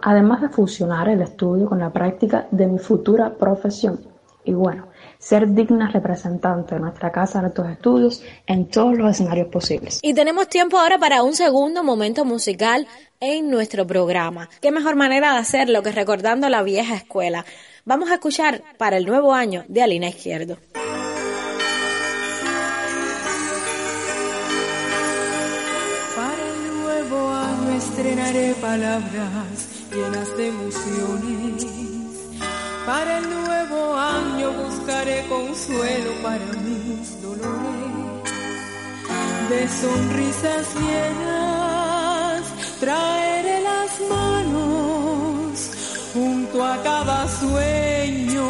además 0.02 0.42
de 0.42 0.50
fusionar 0.50 1.10
el 1.10 1.22
estudio 1.22 1.68
con 1.68 1.80
la 1.80 1.92
práctica 1.92 2.48
de 2.52 2.68
mi 2.68 2.80
futura 2.80 3.34
profesión. 3.38 4.00
Y 4.46 4.54
bueno, 4.54 4.88
ser 5.20 5.54
dignas 5.54 5.94
representantes 5.94 6.72
de 6.76 6.80
nuestra 6.82 7.12
Casa 7.12 7.40
de 7.40 7.48
Altos 7.48 7.70
Estudios 7.70 8.24
en 8.46 8.68
todos 8.68 8.98
los 8.98 9.12
escenarios 9.12 9.48
posibles. 9.48 10.00
Y 10.02 10.14
tenemos 10.14 10.50
tiempo 10.50 10.78
ahora 10.78 10.98
para 10.98 11.24
un 11.24 11.34
segundo 11.34 11.84
momento 11.84 12.26
musical 12.26 12.88
en 13.22 13.50
nuestro 13.50 13.88
programa. 13.88 14.50
¿Qué 14.62 14.72
mejor 14.72 14.96
manera 14.96 15.34
de 15.34 15.40
hacerlo 15.40 15.82
que 15.82 15.94
recordando 15.94 16.50
la 16.50 16.62
vieja 16.62 16.96
escuela? 16.96 17.46
Vamos 17.86 18.12
a 18.12 18.16
escuchar 18.16 18.64
para 18.78 18.98
el 18.98 19.06
nuevo 19.06 19.34
año 19.34 19.64
de 19.70 19.82
Alina 19.82 20.10
Izquierdo. 20.10 20.58
Estrenaré 27.84 28.56
palabras 28.56 29.56
llenas 29.92 30.30
de 30.38 30.48
emociones. 30.48 31.66
Para 32.86 33.18
el 33.20 33.30
nuevo 33.30 33.96
año 33.96 34.48
buscaré 34.64 35.26
consuelo 35.28 36.12
para 36.22 36.46
mis 36.66 37.22
dolores. 37.22 38.30
De 39.50 39.68
sonrisas 39.68 40.66
llenas 40.76 42.44
traeré 42.80 43.62
la 43.62 43.74
las 43.84 43.94
manos 44.16 45.54
junto 46.14 46.64
a 46.64 46.82
cada 46.84 47.28
sueño 47.28 48.48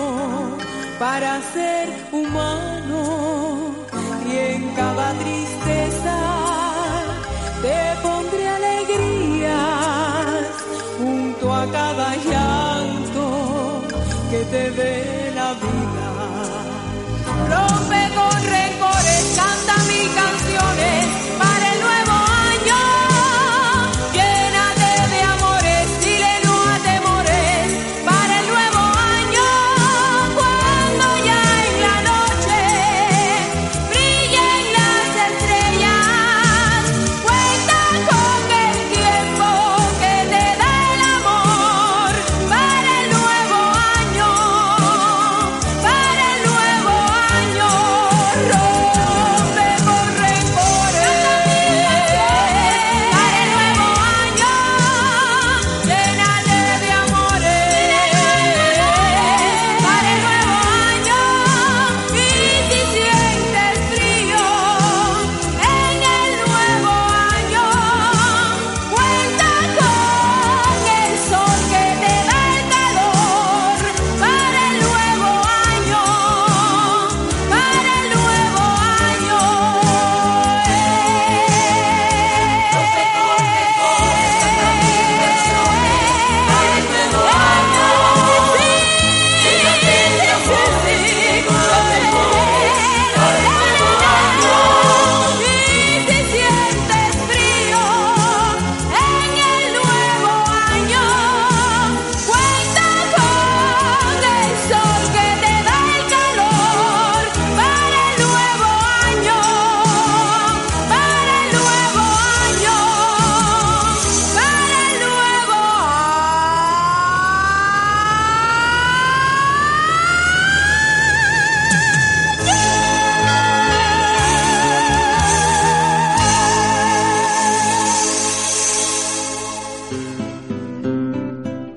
para 1.00 1.42
ser 1.54 1.88
humano 2.12 3.02
y 4.30 4.38
en 4.38 4.70
cada 4.76 5.14
tristeza 5.14 6.33
dé 14.54 15.32
la 15.34 15.54
vida. 15.64 16.08
Rompe 17.50 18.02
con 18.16 18.63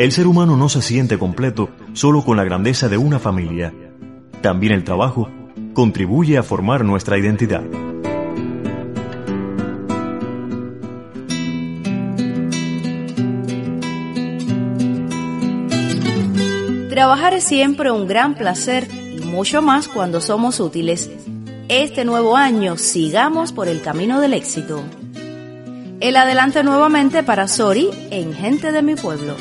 El 0.07 0.13
ser 0.13 0.29
humano 0.29 0.57
no 0.57 0.69
se 0.69 0.83
siente 0.83 1.19
completo 1.19 1.69
solo 1.93 2.23
con 2.23 2.37
la 2.37 2.45
grandeza 2.45 2.89
de 2.89 2.97
una 2.97 3.19
familia. 3.19 3.75
También 4.41 4.73
el 4.73 4.85
trabajo 4.85 5.29
contribuye 5.75 6.39
a 6.39 6.45
formar 6.45 6.85
nuestra 6.85 7.19
identidad. 7.19 7.65
Trabajar 16.89 17.35
es 17.35 17.43
siempre 17.43 17.91
un 17.91 18.07
gran 18.07 18.37
placer 18.37 18.87
y 18.93 19.25
mucho 19.25 19.61
más 19.61 19.89
cuando 19.89 20.21
somos 20.21 20.61
útiles. 20.61 21.11
Este 21.69 22.05
nuevo 22.05 22.37
año 22.37 22.77
sigamos 22.77 23.53
por 23.53 23.67
el 23.67 23.83
camino 23.83 24.21
del 24.21 24.35
éxito. 24.35 24.85
El 25.99 26.17
adelante 26.17 26.63
nuevamente 26.63 27.25
para 27.25 27.49
Sori 27.49 27.91
en 28.13 28.35
Gente 28.35 28.71
de 28.71 28.83
mi 28.83 28.95
Pueblo. 28.95 29.35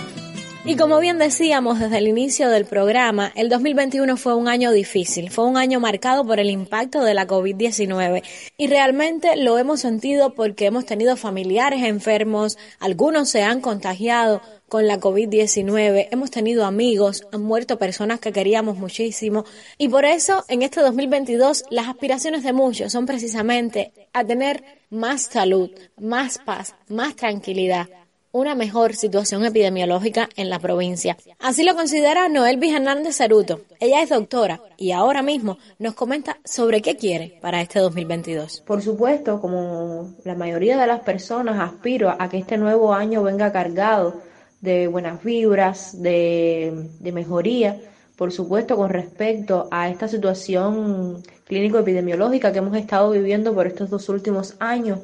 Y 0.68 0.78
como 0.78 1.00
bien 1.00 1.20
decíamos 1.20 1.80
desde 1.80 2.00
el 2.00 2.08
inicio 2.08 2.50
del 2.50 2.66
programa, 2.66 3.32
el 3.36 3.50
2021 3.50 4.18
fue 4.18 4.34
un 4.34 4.48
año 4.48 4.72
difícil, 4.72 5.30
fue 5.30 5.46
un 5.46 5.58
año 5.58 5.80
marcado 5.80 6.26
por 6.26 6.40
el 6.40 6.50
impacto 6.50 7.04
de 7.04 7.14
la 7.14 7.28
COVID-19 7.28 8.24
y 8.58 8.66
realmente 8.66 9.36
lo 9.36 9.60
hemos 9.60 9.82
sentido 9.82 10.34
porque 10.34 10.66
hemos 10.66 10.88
tenido 10.88 11.18
familiares 11.18 11.84
enfermos, 11.84 12.58
algunos 12.80 13.30
se 13.30 13.44
han 13.44 13.62
contagiado 13.62 14.42
con 14.68 14.88
la 14.88 15.00
COVID-19, 15.00 16.08
hemos 16.10 16.32
tenido 16.32 16.66
amigos, 16.66 17.28
han 17.32 17.44
muerto 17.44 17.78
personas 17.78 18.20
que 18.20 18.34
queríamos 18.34 18.76
muchísimo. 18.76 19.46
Y 19.78 19.90
por 19.90 20.04
eso 20.04 20.46
en 20.48 20.64
este 20.64 20.82
2022 20.82 21.66
las 21.70 21.90
aspiraciones 21.90 22.44
de 22.44 22.54
muchos 22.54 22.92
son 22.92 23.06
precisamente 23.06 23.94
a 24.14 24.24
tener 24.24 24.64
más 24.90 25.22
salud, 25.22 25.70
más 25.96 26.40
paz, 26.40 26.74
más 26.88 27.16
tranquilidad 27.16 27.88
una 28.36 28.54
mejor 28.54 28.96
situación 28.96 29.46
epidemiológica 29.46 30.28
en 30.36 30.50
la 30.50 30.60
provincia. 30.60 31.16
Así 31.40 31.64
lo 31.64 31.74
considera 31.74 32.28
Noel 32.28 32.62
Hernández 32.62 33.16
Ceruto. 33.16 33.62
Ella 33.80 34.02
es 34.02 34.10
doctora 34.10 34.60
y 34.76 34.92
ahora 34.92 35.22
mismo 35.22 35.58
nos 35.80 35.94
comenta 35.94 36.38
sobre 36.44 36.82
qué 36.82 36.98
quiere 36.98 37.40
para 37.42 37.62
este 37.62 37.80
2022. 37.80 38.64
Por 38.68 38.82
supuesto, 38.82 39.40
como 39.40 40.14
la 40.26 40.36
mayoría 40.36 40.78
de 40.78 40.86
las 40.86 41.00
personas, 41.00 41.62
aspiro 41.62 42.14
a 42.20 42.28
que 42.28 42.38
este 42.38 42.58
nuevo 42.58 42.94
año 42.94 43.24
venga 43.24 43.54
cargado 43.54 44.22
de 44.60 44.88
buenas 44.88 45.24
vibras, 45.24 46.02
de, 46.02 46.90
de 47.00 47.12
mejoría, 47.14 47.80
por 48.18 48.34
supuesto, 48.34 48.76
con 48.76 48.90
respecto 48.90 49.70
a 49.72 49.88
esta 49.88 50.10
situación 50.10 51.24
clínico-epidemiológica 51.46 52.52
que 52.52 52.58
hemos 52.58 52.76
estado 52.76 53.12
viviendo 53.12 53.56
por 53.56 53.66
estos 53.66 53.90
dos 53.90 54.10
últimos 54.10 54.58
años, 54.60 55.00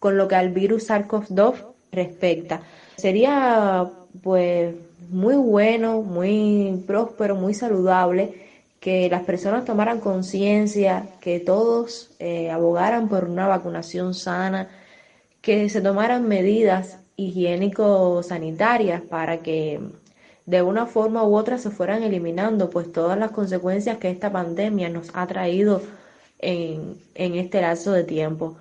con 0.00 0.16
lo 0.16 0.26
que 0.26 0.34
al 0.34 0.48
virus 0.48 0.90
SARS-CoV-2 0.90 1.71
respecta. 1.92 2.62
Sería 2.96 3.90
pues 4.22 4.74
muy 5.10 5.36
bueno, 5.36 6.02
muy 6.02 6.82
próspero, 6.86 7.36
muy 7.36 7.54
saludable 7.54 8.34
que 8.80 9.08
las 9.10 9.22
personas 9.24 9.64
tomaran 9.64 10.00
conciencia, 10.00 11.06
que 11.20 11.38
todos 11.38 12.10
eh, 12.18 12.50
abogaran 12.50 13.08
por 13.08 13.24
una 13.24 13.46
vacunación 13.46 14.14
sana, 14.14 14.68
que 15.40 15.68
se 15.68 15.80
tomaran 15.80 16.26
medidas 16.26 16.98
higiénico-sanitarias 17.16 19.02
para 19.02 19.38
que 19.38 19.80
de 20.46 20.62
una 20.62 20.86
forma 20.86 21.24
u 21.24 21.36
otra 21.36 21.58
se 21.58 21.70
fueran 21.70 22.02
eliminando 22.02 22.70
pues 22.70 22.90
todas 22.90 23.18
las 23.18 23.30
consecuencias 23.30 23.98
que 23.98 24.10
esta 24.10 24.32
pandemia 24.32 24.88
nos 24.88 25.10
ha 25.14 25.26
traído 25.26 25.82
en, 26.38 26.96
en 27.14 27.34
este 27.36 27.60
lapso 27.60 27.92
de 27.92 28.04
tiempo. 28.04 28.56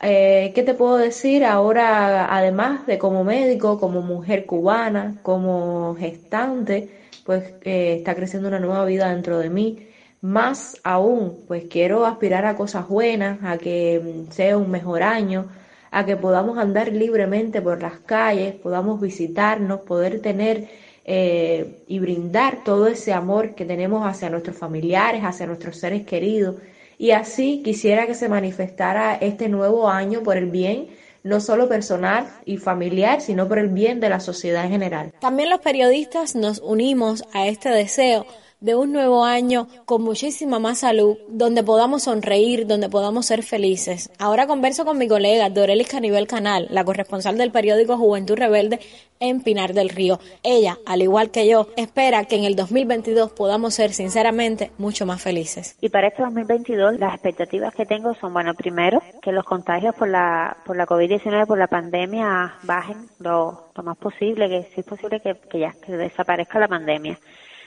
Eh, 0.00 0.52
¿Qué 0.54 0.62
te 0.62 0.74
puedo 0.74 0.96
decir 0.96 1.44
ahora, 1.44 2.32
además 2.34 2.86
de 2.86 2.98
como 2.98 3.24
médico, 3.24 3.78
como 3.80 4.00
mujer 4.00 4.46
cubana, 4.46 5.18
como 5.22 5.96
gestante, 5.96 6.90
pues 7.24 7.54
eh, 7.62 7.96
está 7.98 8.14
creciendo 8.14 8.48
una 8.48 8.60
nueva 8.60 8.84
vida 8.84 9.10
dentro 9.12 9.38
de 9.38 9.50
mí? 9.50 9.88
Más 10.20 10.80
aún, 10.84 11.44
pues 11.48 11.64
quiero 11.70 12.06
aspirar 12.06 12.46
a 12.46 12.56
cosas 12.56 12.88
buenas, 12.88 13.38
a 13.42 13.58
que 13.58 14.26
mm, 14.28 14.32
sea 14.32 14.56
un 14.56 14.70
mejor 14.70 15.02
año, 15.02 15.48
a 15.90 16.04
que 16.06 16.16
podamos 16.16 16.58
andar 16.58 16.92
libremente 16.92 17.60
por 17.60 17.82
las 17.82 17.98
calles, 18.00 18.54
podamos 18.54 19.00
visitarnos, 19.00 19.80
poder 19.80 20.20
tener 20.22 20.68
eh, 21.04 21.82
y 21.88 21.98
brindar 21.98 22.62
todo 22.64 22.86
ese 22.88 23.12
amor 23.12 23.54
que 23.54 23.64
tenemos 23.64 24.06
hacia 24.06 24.30
nuestros 24.30 24.56
familiares, 24.56 25.22
hacia 25.24 25.46
nuestros 25.46 25.76
seres 25.78 26.04
queridos 26.06 26.56
y 26.98 27.12
así 27.12 27.62
quisiera 27.64 28.06
que 28.06 28.14
se 28.14 28.28
manifestara 28.28 29.14
este 29.14 29.48
nuevo 29.48 29.88
año 29.88 30.22
por 30.22 30.36
el 30.36 30.50
bien 30.50 30.88
no 31.22 31.40
solo 31.40 31.68
personal 31.68 32.26
y 32.44 32.56
familiar, 32.56 33.20
sino 33.20 33.48
por 33.48 33.58
el 33.58 33.68
bien 33.68 34.00
de 34.00 34.08
la 34.08 34.20
sociedad 34.20 34.64
en 34.64 34.70
general. 34.70 35.12
También 35.20 35.50
los 35.50 35.60
periodistas 35.60 36.34
nos 36.34 36.60
unimos 36.60 37.24
a 37.32 37.46
este 37.46 37.68
deseo 37.70 38.26
de 38.60 38.74
un 38.74 38.92
nuevo 38.92 39.24
año 39.24 39.68
con 39.84 40.02
muchísima 40.02 40.58
más 40.58 40.80
salud, 40.80 41.16
donde 41.28 41.62
podamos 41.62 42.04
sonreír, 42.04 42.66
donde 42.66 42.88
podamos 42.88 43.26
ser 43.26 43.42
felices. 43.42 44.10
Ahora 44.18 44.46
converso 44.46 44.84
con 44.84 44.98
mi 44.98 45.06
colega 45.06 45.48
Dorelis 45.48 45.88
Canibel 45.88 46.26
Canal, 46.26 46.66
la 46.70 46.84
corresponsal 46.84 47.38
del 47.38 47.52
periódico 47.52 47.96
Juventud 47.96 48.36
Rebelde 48.36 48.80
en 49.20 49.42
Pinar 49.42 49.74
del 49.74 49.88
Río. 49.88 50.18
Ella, 50.42 50.78
al 50.86 51.02
igual 51.02 51.30
que 51.30 51.48
yo, 51.48 51.68
espera 51.76 52.24
que 52.24 52.36
en 52.36 52.44
el 52.44 52.56
2022 52.56 53.32
podamos 53.32 53.74
ser 53.74 53.92
sinceramente 53.92 54.72
mucho 54.78 55.06
más 55.06 55.22
felices. 55.22 55.76
Y 55.80 55.88
para 55.88 56.08
este 56.08 56.22
2022 56.22 56.98
las 56.98 57.14
expectativas 57.14 57.74
que 57.74 57.86
tengo 57.86 58.14
son, 58.14 58.32
bueno, 58.32 58.54
primero, 58.54 59.00
que 59.22 59.32
los 59.32 59.44
contagios 59.44 59.94
por 59.94 60.08
la, 60.08 60.56
por 60.64 60.76
la 60.76 60.86
COVID-19, 60.86 61.46
por 61.46 61.58
la 61.58 61.68
pandemia, 61.68 62.54
bajen 62.64 63.08
lo, 63.20 63.70
lo 63.74 63.82
más 63.82 63.96
posible, 63.98 64.48
que 64.48 64.68
si 64.74 64.80
es 64.80 64.86
posible 64.86 65.20
que, 65.20 65.36
que 65.48 65.60
ya 65.60 65.74
desaparezca 65.86 66.58
la 66.58 66.68
pandemia. 66.68 67.18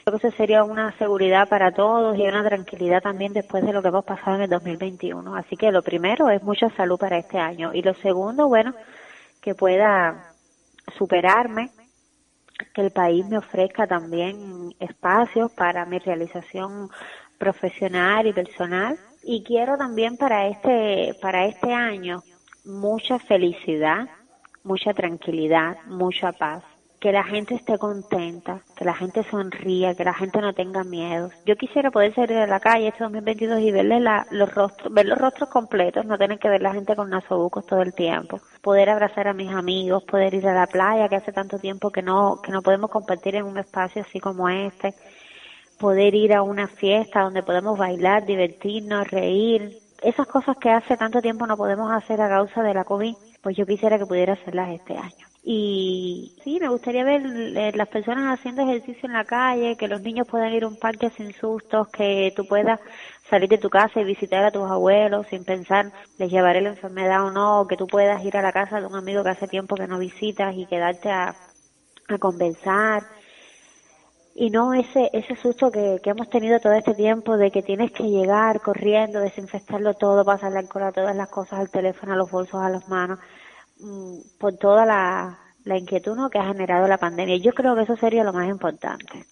Creo 0.03 0.17
que 0.17 0.27
eso 0.27 0.35
sería 0.35 0.63
una 0.63 0.97
seguridad 0.97 1.47
para 1.47 1.71
todos 1.71 2.17
y 2.17 2.23
una 2.23 2.43
tranquilidad 2.43 3.03
también 3.03 3.33
después 3.33 3.63
de 3.63 3.71
lo 3.71 3.83
que 3.83 3.89
hemos 3.89 4.03
pasado 4.03 4.37
en 4.37 4.43
el 4.43 4.49
2021. 4.49 5.35
Así 5.35 5.55
que 5.55 5.71
lo 5.71 5.83
primero 5.83 6.29
es 6.29 6.41
mucha 6.41 6.69
salud 6.71 6.97
para 6.97 7.19
este 7.19 7.37
año. 7.37 7.71
Y 7.71 7.83
lo 7.83 7.93
segundo, 7.95 8.47
bueno, 8.47 8.73
que 9.41 9.53
pueda 9.53 10.33
superarme, 10.97 11.69
que 12.73 12.81
el 12.81 12.91
país 12.91 13.27
me 13.27 13.37
ofrezca 13.37 13.85
también 13.85 14.73
espacios 14.79 15.51
para 15.51 15.85
mi 15.85 15.99
realización 15.99 16.89
profesional 17.37 18.25
y 18.25 18.33
personal. 18.33 18.97
Y 19.23 19.43
quiero 19.43 19.77
también 19.77 20.17
para 20.17 20.47
este, 20.47 21.15
para 21.21 21.45
este 21.45 21.71
año 21.73 22.23
mucha 22.65 23.19
felicidad, 23.19 24.09
mucha 24.63 24.93
tranquilidad, 24.93 25.77
mucha 25.85 26.31
paz 26.31 26.63
que 27.01 27.11
la 27.11 27.23
gente 27.23 27.55
esté 27.55 27.79
contenta, 27.79 28.61
que 28.77 28.85
la 28.85 28.93
gente 28.93 29.23
sonría, 29.23 29.95
que 29.95 30.03
la 30.03 30.13
gente 30.13 30.39
no 30.39 30.53
tenga 30.53 30.83
miedo. 30.83 31.31
Yo 31.47 31.55
quisiera 31.55 31.89
poder 31.89 32.13
salir 32.13 32.37
a 32.37 32.45
la 32.45 32.59
calle 32.59 32.89
este 32.89 33.03
2022 33.03 33.59
y 33.59 33.71
verle 33.71 33.99
los 34.29 34.53
rostros, 34.53 34.93
ver 34.93 35.07
los 35.07 35.17
rostros 35.17 35.49
completos, 35.49 36.05
no 36.05 36.19
tener 36.19 36.37
que 36.37 36.47
ver 36.47 36.61
la 36.61 36.75
gente 36.75 36.95
con 36.95 37.09
nasobucos 37.09 37.65
todo 37.65 37.81
el 37.81 37.95
tiempo. 37.95 38.39
Poder 38.61 38.91
abrazar 38.91 39.27
a 39.27 39.33
mis 39.33 39.51
amigos, 39.51 40.03
poder 40.03 40.35
ir 40.35 40.47
a 40.47 40.53
la 40.53 40.67
playa, 40.67 41.09
que 41.09 41.15
hace 41.15 41.31
tanto 41.31 41.57
tiempo 41.57 41.89
que 41.89 42.03
no, 42.03 42.39
que 42.39 42.51
no 42.51 42.61
podemos 42.61 42.91
compartir 42.91 43.35
en 43.35 43.45
un 43.45 43.57
espacio 43.57 44.03
así 44.03 44.19
como 44.19 44.47
este. 44.47 44.93
Poder 45.79 46.13
ir 46.13 46.35
a 46.35 46.43
una 46.43 46.67
fiesta 46.67 47.21
donde 47.21 47.41
podemos 47.41 47.79
bailar, 47.79 48.27
divertirnos, 48.27 49.09
reír. 49.09 49.75
Esas 50.03 50.27
cosas 50.27 50.55
que 50.57 50.69
hace 50.69 50.97
tanto 50.97 51.19
tiempo 51.19 51.47
no 51.47 51.57
podemos 51.57 51.91
hacer 51.91 52.21
a 52.21 52.29
causa 52.29 52.61
de 52.61 52.75
la 52.75 52.83
COVID, 52.83 53.15
pues 53.41 53.57
yo 53.57 53.65
quisiera 53.65 53.97
que 53.97 54.05
pudiera 54.05 54.33
hacerlas 54.33 54.69
este 54.69 54.95
año. 54.95 55.30
Y 55.43 56.35
sí, 56.43 56.59
me 56.59 56.69
gustaría 56.69 57.03
ver 57.03 57.23
eh, 57.25 57.71
las 57.73 57.87
personas 57.87 58.37
haciendo 58.39 58.61
ejercicio 58.61 59.07
en 59.07 59.13
la 59.13 59.25
calle, 59.25 59.75
que 59.75 59.87
los 59.87 60.01
niños 60.01 60.27
puedan 60.27 60.53
ir 60.53 60.63
a 60.63 60.67
un 60.67 60.77
parque 60.77 61.09
sin 61.09 61.33
sustos, 61.33 61.87
que 61.89 62.31
tú 62.35 62.45
puedas 62.45 62.79
salir 63.27 63.49
de 63.49 63.57
tu 63.57 63.69
casa 63.69 63.99
y 64.01 64.03
visitar 64.03 64.43
a 64.43 64.51
tus 64.51 64.69
abuelos 64.69 65.25
sin 65.27 65.43
pensar 65.43 65.91
les 66.17 66.29
llevaré 66.31 66.61
la 66.61 66.69
enfermedad 66.69 67.25
o 67.25 67.31
no, 67.31 67.65
que 67.67 67.75
tú 67.77 67.87
puedas 67.87 68.23
ir 68.23 68.37
a 68.37 68.41
la 68.43 68.51
casa 68.51 68.79
de 68.79 68.85
un 68.87 68.95
amigo 68.95 69.23
que 69.23 69.29
hace 69.31 69.47
tiempo 69.47 69.75
que 69.75 69.87
no 69.87 69.97
visitas 69.97 70.55
y 70.55 70.67
quedarte 70.67 71.09
a, 71.09 71.35
a 72.09 72.17
conversar. 72.19 73.03
Y 74.33 74.49
no 74.49 74.73
ese, 74.73 75.09
ese 75.13 75.35
susto 75.35 75.71
que, 75.71 75.99
que 76.03 76.09
hemos 76.11 76.29
tenido 76.29 76.59
todo 76.59 76.73
este 76.73 76.93
tiempo 76.93 77.37
de 77.37 77.51
que 77.51 77.63
tienes 77.63 77.91
que 77.91 78.03
llegar 78.03 78.61
corriendo, 78.61 79.19
desinfectarlo 79.19 79.93
todo, 79.95 80.23
pasarle 80.25 80.59
alcohol 80.59 80.83
a 80.83 80.91
todas 80.91 81.15
las 81.15 81.29
cosas, 81.29 81.59
al 81.59 81.69
teléfono, 81.71 82.13
a 82.13 82.15
los 82.15 82.31
bolsos, 82.31 82.61
a 82.61 82.69
las 82.69 82.87
manos 82.87 83.19
por 84.37 84.57
toda 84.57 84.85
la, 84.85 85.77
inquietud 85.77 86.15
¿no? 86.15 86.29
que 86.29 86.39
ha 86.39 86.45
generado 86.45 86.87
la 86.87 86.97
pandemia. 86.97 87.37
Yo 87.37 87.53
creo 87.53 87.75
que 87.75 87.83
eso 87.83 87.95
sería 87.97 88.23
lo 88.23 88.33
más 88.33 88.49
importante, 88.49 89.25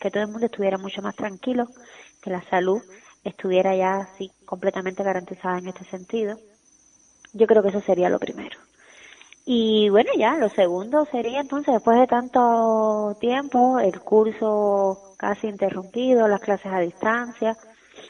que 0.00 0.10
todo 0.10 0.22
el 0.22 0.30
mundo 0.30 0.46
estuviera 0.46 0.78
mucho 0.78 1.02
más 1.02 1.14
tranquilo, 1.14 1.66
que 2.22 2.30
la 2.30 2.42
salud 2.50 2.82
estuviera 3.24 3.74
ya 3.74 3.96
así 3.96 4.30
completamente 4.44 5.02
garantizada 5.02 5.58
en 5.58 5.68
este 5.68 5.84
sentido. 5.84 6.38
Yo 7.32 7.46
creo 7.46 7.62
que 7.62 7.68
eso 7.70 7.80
sería 7.80 8.08
lo 8.08 8.18
primero. 8.18 8.58
Y 9.44 9.88
bueno, 9.90 10.10
ya, 10.18 10.36
lo 10.36 10.48
segundo 10.48 11.06
sería 11.06 11.40
entonces, 11.40 11.74
después 11.74 12.00
de 12.00 12.08
tanto 12.08 13.16
tiempo, 13.20 13.78
el 13.78 14.00
curso 14.00 15.14
casi 15.16 15.46
interrumpido, 15.46 16.26
las 16.26 16.40
clases 16.40 16.72
a 16.72 16.80
distancia, 16.80 17.56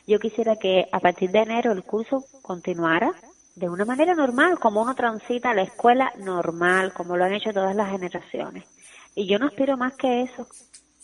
yo 0.07 0.18
quisiera 0.18 0.57
que 0.57 0.88
a 0.92 1.01
partir 1.01 1.31
de 1.31 1.40
enero 1.40 1.72
el 1.72 1.85
curso 1.85 2.25
continuara 2.42 3.12
de 3.57 3.71
una 3.71 3.87
manera 3.87 4.14
normal, 4.14 4.59
como 4.61 4.83
uno 4.83 4.95
transita 4.95 5.51
a 5.51 5.55
la 5.55 5.62
escuela 5.62 6.12
normal, 6.19 6.92
como 6.92 7.16
lo 7.16 7.25
han 7.25 7.33
hecho 7.33 7.55
todas 7.55 7.75
las 7.75 7.90
generaciones. 7.90 8.64
Y 9.14 9.27
yo 9.27 9.38
no 9.38 9.47
aspiro 9.47 9.79
más 9.79 9.95
que 9.95 10.23
eso. 10.23 10.47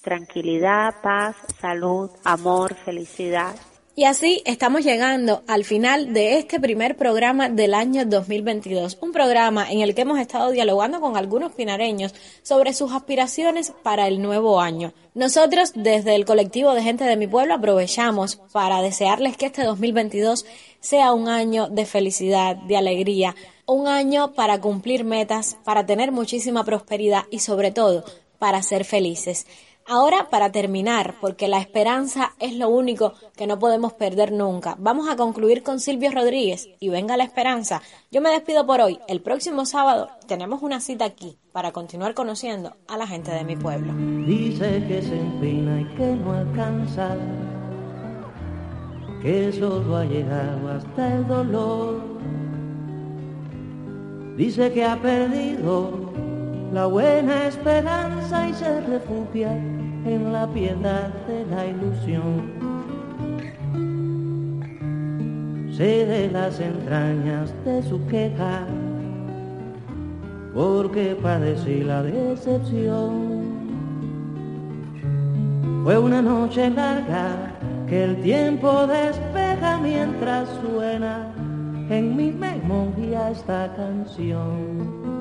Tranquilidad, 0.03 0.97
paz, 1.03 1.35
salud, 1.61 2.11
amor, 2.25 2.75
felicidad. 2.75 3.55
Y 3.95 4.05
así 4.05 4.41
estamos 4.47 4.85
llegando 4.85 5.43
al 5.47 5.65
final 5.65 6.15
de 6.15 6.39
este 6.39 6.59
primer 6.59 6.97
programa 6.97 7.51
del 7.51 7.75
año 7.75 8.07
2022, 8.07 8.97
un 9.03 9.13
programa 9.13 9.71
en 9.71 9.83
el 9.83 9.95
que 9.95 10.01
hemos 10.01 10.19
estado 10.19 10.51
dialogando 10.51 10.99
con 10.99 11.19
algunos 11.19 11.53
pinareños 11.53 12.15
sobre 12.43 12.73
sus 12.73 12.91
aspiraciones 12.93 13.75
para 13.83 14.09
el 14.09 14.23
nuevo 14.23 14.63
año. 14.63 14.95
Nosotros 15.13 15.73
desde 15.75 16.15
el 16.15 16.25
colectivo 16.25 16.73
de 16.73 16.83
gente 16.83 17.05
de 17.05 17.19
mi 17.19 17.27
pueblo 17.27 17.53
aprovechamos 17.53 18.37
para 18.51 18.81
desearles 18.81 19.37
que 19.37 19.45
este 19.45 19.63
2022 19.63 20.47
sea 20.81 21.13
un 21.13 21.29
año 21.29 21.69
de 21.69 21.85
felicidad, 21.85 22.57
de 22.57 22.79
alegría, 22.79 23.37
un 23.67 23.89
año 23.89 24.33
para 24.33 24.59
cumplir 24.59 25.05
metas, 25.05 25.59
para 25.65 25.85
tener 25.85 26.13
muchísima 26.13 26.65
prosperidad 26.65 27.25
y 27.31 27.41
sobre 27.41 27.73
todo 27.73 28.05
para 28.39 28.63
ser 28.63 28.87
felices. 28.87 29.47
Ahora, 29.87 30.31
para 30.31 30.53
terminar, 30.53 31.17
porque 31.21 31.49
la 31.49 31.59
esperanza 31.59 32.35
es 32.39 32.55
lo 32.55 32.69
único 32.69 33.15
que 33.37 33.47
no 33.47 33.59
podemos 33.59 33.93
perder 33.93 34.33
nunca, 34.33 34.77
vamos 34.79 35.09
a 35.09 35.17
concluir 35.17 35.63
con 35.63 35.81
Silvio 35.81 36.13
Rodríguez 36.13 36.69
y 36.79 36.89
venga 36.89 37.17
la 37.17 37.25
esperanza. 37.25 37.83
Yo 38.11 38.21
me 38.21 38.31
despido 38.31 38.65
por 38.65 38.81
hoy. 38.81 39.01
El 39.09 39.23
próximo 39.23 39.67
sábado 39.67 40.09
tenemos 40.29 40.63
una 40.63 40.81
cita 40.81 41.05
aquí 41.05 41.37
para 41.53 41.73
continuar 41.73 42.15
conociendo 42.15 42.77
a 42.87 42.97
la 42.97 43.07
gente 43.07 43.33
de 43.33 43.45
mi 43.45 43.57
pueblo. 43.57 43.93
Dice 44.25 44.85
que 44.87 45.03
se 45.03 45.19
empina 45.19 45.81
y 45.81 45.97
que 45.97 46.07
no 46.15 46.33
alcanza, 46.33 47.17
que 49.21 49.53
solo 49.53 49.97
ha 49.97 50.05
llegado 50.05 50.69
hasta 50.69 51.15
el 51.15 51.27
dolor. 51.27 52.03
Dice 54.37 54.73
que 54.73 54.85
ha 54.85 54.97
perdido 55.01 56.13
la 56.73 56.87
buena 56.87 57.49
esperanza 57.49 58.49
y 58.49 58.55
se 58.55 58.81
refugia 58.81 59.53
en 60.05 60.33
la 60.33 60.47
piedad 60.49 61.11
de 61.27 61.47
la 61.47 61.67
ilusión. 61.67 62.73
Sé 65.77 66.07
de 66.07 66.31
las 66.31 66.61
entrañas 66.61 67.55
de 67.65 67.83
su 67.83 68.05
queja, 68.07 68.67
porque 70.55 71.17
padecí 71.21 71.83
la 71.83 72.03
decepción. 72.03 73.43
Fue 75.85 75.99
una 75.99 76.23
noche 76.23 76.71
larga 76.71 77.55
que 77.89 78.05
el 78.05 78.21
tiempo 78.23 78.87
despeja 78.87 79.79
mientras 79.83 80.49
suena 80.63 81.33
en 81.91 82.17
mi 82.17 82.31
memoria 82.31 83.31
esta 83.31 83.73
canción. 83.75 85.12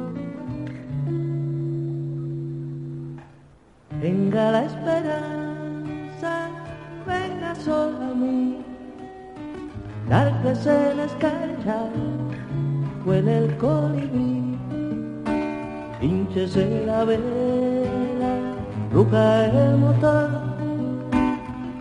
Venga 4.02 4.52
la 4.52 4.64
esperanza, 4.64 6.50
venga 7.06 7.54
solo 7.54 8.02
a 8.02 8.16
mí, 8.16 8.58
se 10.56 10.96
la 10.96 11.04
escarcha, 11.04 11.86
huele 13.06 13.38
el 13.38 13.58
colibrí, 13.58 14.58
hinchese 16.02 16.84
la 16.88 17.06
vela, 17.06 18.34
ruca 18.92 19.46
el 19.46 19.78
motor, 19.78 20.30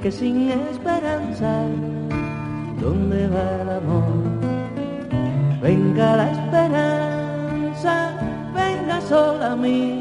que 0.03 0.13
sin 0.13 0.51
esperanza, 0.51 1.65
¿dónde 2.83 3.29
va 3.29 3.63
el 3.63 3.71
amor? 3.81 4.13
Venga 5.63 6.17
la 6.17 6.31
esperanza, 6.33 8.13
venga 8.55 9.01
solo 9.01 9.43
a 9.43 9.57
mí 9.57 10.00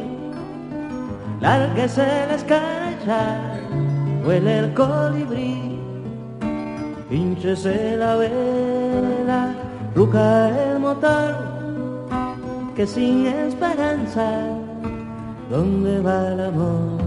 lárguese 1.41 2.05
la 2.27 2.35
escarcha, 2.35 3.21
huele 4.25 4.59
el 4.59 4.73
colibrí, 4.73 5.79
pinchese 7.09 7.97
la 7.97 8.15
vela, 8.15 9.53
ruca 9.95 10.49
el 10.49 10.79
motor, 10.79 11.35
que 12.75 12.85
sin 12.85 13.27
esperanza, 13.27 14.27
¿dónde 15.49 16.01
va 16.01 16.27
el 16.29 16.39
amor? 16.41 16.98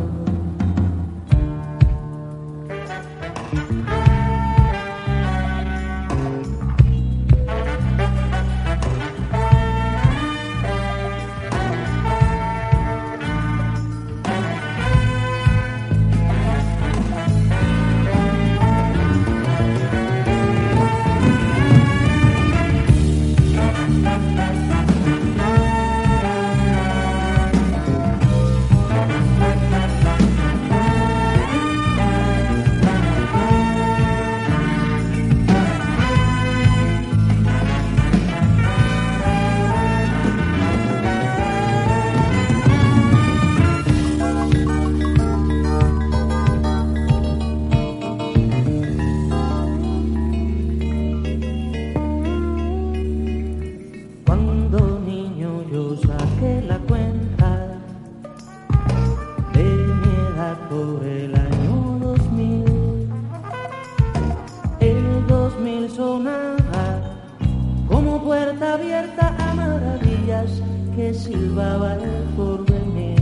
Que 70.96 71.14
silbaba 71.14 71.94
el 71.94 72.24
porvenir. 72.37 73.20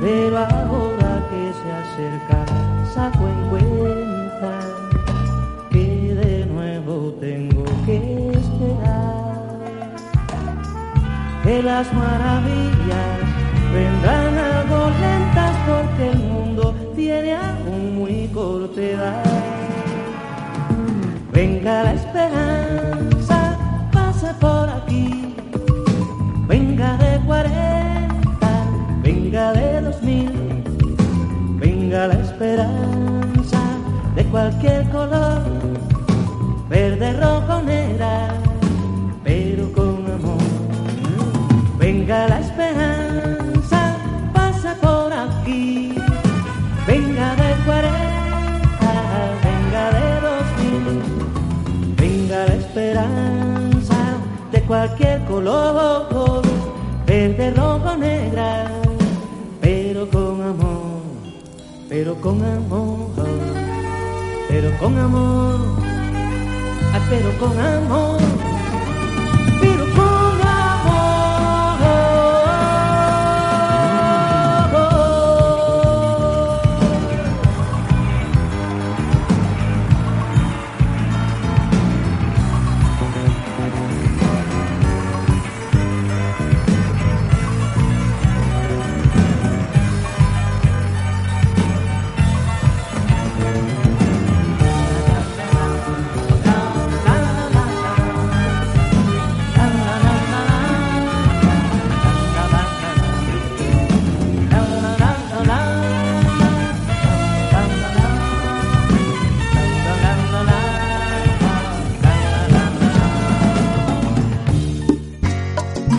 Pero 0.00 0.38
ahora 0.38 1.12
que 1.30 1.42
se 1.60 1.68
acerca, 1.82 2.44
saco 2.94 3.24
en 3.26 3.48
cuenta 3.50 4.52
que 5.70 6.14
de 6.14 6.46
nuevo 6.46 7.12
tengo 7.20 7.64
que 7.86 7.96
esperar. 8.32 9.58
Que 11.42 11.62
las 11.62 11.92
maravillas 11.92 13.18
vendrán 13.72 14.38
algo 14.38 14.90
lentas 15.00 15.56
porque 15.68 16.10
el 16.10 16.18
mundo 16.18 16.74
tiene 16.94 17.34
aún 17.34 17.96
muy 17.96 18.28
corta 18.28 18.80
edad. 18.80 19.24
Venga 21.32 21.82
la 21.82 21.94
esperanza, 21.94 23.58
pase 23.92 24.32
por 24.40 24.68
aquí. 24.68 24.93
Venga 29.34 29.52
de 29.52 29.80
2000. 29.80 30.30
Venga 31.58 32.06
la 32.06 32.14
esperanza 32.14 33.60
de 34.14 34.24
cualquier 34.26 34.88
color, 34.90 35.42
verde, 36.68 37.12
rojo, 37.14 37.62
negra, 37.62 38.28
pero 39.24 39.72
con 39.72 40.06
amor. 40.06 40.38
Venga 41.78 42.28
la 42.28 42.38
esperanza, 42.38 43.96
pasa 44.32 44.76
por 44.80 45.12
aquí. 45.12 45.96
Venga 46.86 47.34
de 47.34 47.54
40, 47.66 47.90
venga 49.46 49.84
de 49.98 50.08
2000. 50.30 51.96
Venga 51.96 52.46
la 52.46 52.54
esperanza 52.54 53.98
de 54.52 54.60
cualquier 54.62 55.24
color, 55.24 56.42
verde, 57.04 57.50
rojo, 57.50 57.96
negra, 57.96 58.73
pero 61.94 62.16
con 62.20 62.42
amor, 62.42 63.08
pero 64.48 64.78
con 64.80 64.98
amor, 64.98 65.60
ah, 66.92 67.00
pero 67.08 67.30
con 67.38 67.56
amor, 67.56 68.20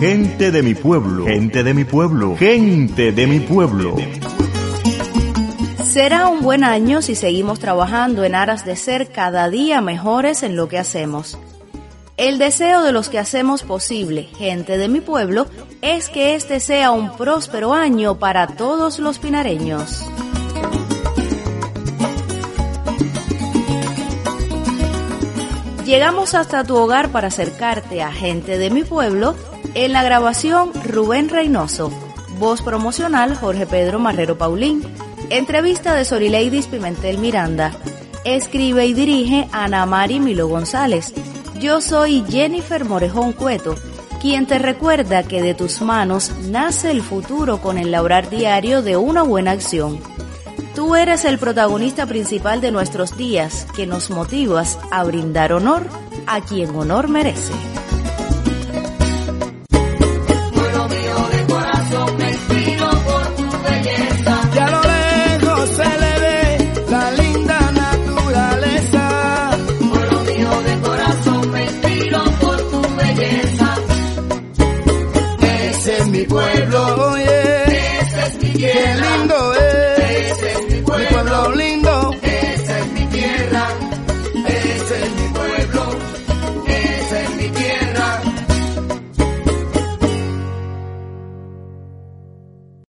Gente 0.06 0.52
de 0.52 0.62
mi 0.62 0.76
pueblo, 0.76 1.24
gente 1.24 1.64
de 1.64 1.74
mi 1.74 1.84
pueblo, 1.84 2.36
gente 2.36 3.10
de 3.10 3.26
mi 3.26 3.40
pueblo. 3.40 3.96
Será 5.82 6.28
un 6.28 6.42
buen 6.42 6.62
año 6.62 7.02
si 7.02 7.16
seguimos 7.16 7.58
trabajando 7.58 8.22
en 8.22 8.36
aras 8.36 8.64
de 8.64 8.76
ser 8.76 9.10
cada 9.10 9.50
día 9.50 9.80
mejores 9.80 10.44
en 10.44 10.54
lo 10.54 10.68
que 10.68 10.78
hacemos. 10.78 11.36
El 12.16 12.38
deseo 12.38 12.84
de 12.84 12.92
los 12.92 13.08
que 13.08 13.18
hacemos 13.18 13.64
posible, 13.64 14.28
gente 14.38 14.78
de 14.78 14.86
mi 14.86 15.00
pueblo, 15.00 15.48
es 15.82 16.08
que 16.08 16.36
este 16.36 16.60
sea 16.60 16.92
un 16.92 17.16
próspero 17.16 17.74
año 17.74 18.20
para 18.20 18.46
todos 18.46 19.00
los 19.00 19.18
pinareños. 19.18 20.06
Llegamos 25.84 26.34
hasta 26.36 26.62
tu 26.62 26.76
hogar 26.76 27.10
para 27.10 27.26
acercarte 27.26 28.02
a 28.02 28.12
gente 28.12 28.56
de 28.56 28.70
mi 28.70 28.84
pueblo. 28.84 29.34
En 29.76 29.92
la 29.92 30.02
grabación, 30.02 30.72
Rubén 30.72 31.28
Reynoso. 31.28 31.92
Voz 32.38 32.62
promocional, 32.62 33.36
Jorge 33.36 33.66
Pedro 33.66 33.98
Marrero 33.98 34.38
Paulín. 34.38 34.82
Entrevista 35.28 35.94
de 35.94 36.06
Sorileidis 36.06 36.66
Pimentel 36.66 37.18
Miranda. 37.18 37.72
Escribe 38.24 38.86
y 38.86 38.94
dirige 38.94 39.46
Ana 39.52 39.84
Mari 39.84 40.18
Milo 40.18 40.48
González. 40.48 41.12
Yo 41.60 41.82
soy 41.82 42.24
Jennifer 42.26 42.86
Morejón 42.86 43.34
Cueto, 43.34 43.74
quien 44.18 44.46
te 44.46 44.58
recuerda 44.58 45.24
que 45.24 45.42
de 45.42 45.52
tus 45.52 45.82
manos 45.82 46.32
nace 46.48 46.90
el 46.90 47.02
futuro 47.02 47.60
con 47.60 47.76
el 47.76 47.90
laurar 47.90 48.30
diario 48.30 48.80
de 48.80 48.96
una 48.96 49.24
buena 49.24 49.50
acción. 49.50 50.00
Tú 50.74 50.96
eres 50.96 51.26
el 51.26 51.38
protagonista 51.38 52.06
principal 52.06 52.62
de 52.62 52.70
nuestros 52.72 53.18
días, 53.18 53.66
que 53.76 53.86
nos 53.86 54.08
motivas 54.08 54.78
a 54.90 55.04
brindar 55.04 55.52
honor 55.52 55.86
a 56.26 56.40
quien 56.40 56.74
honor 56.74 57.08
merece. 57.08 57.52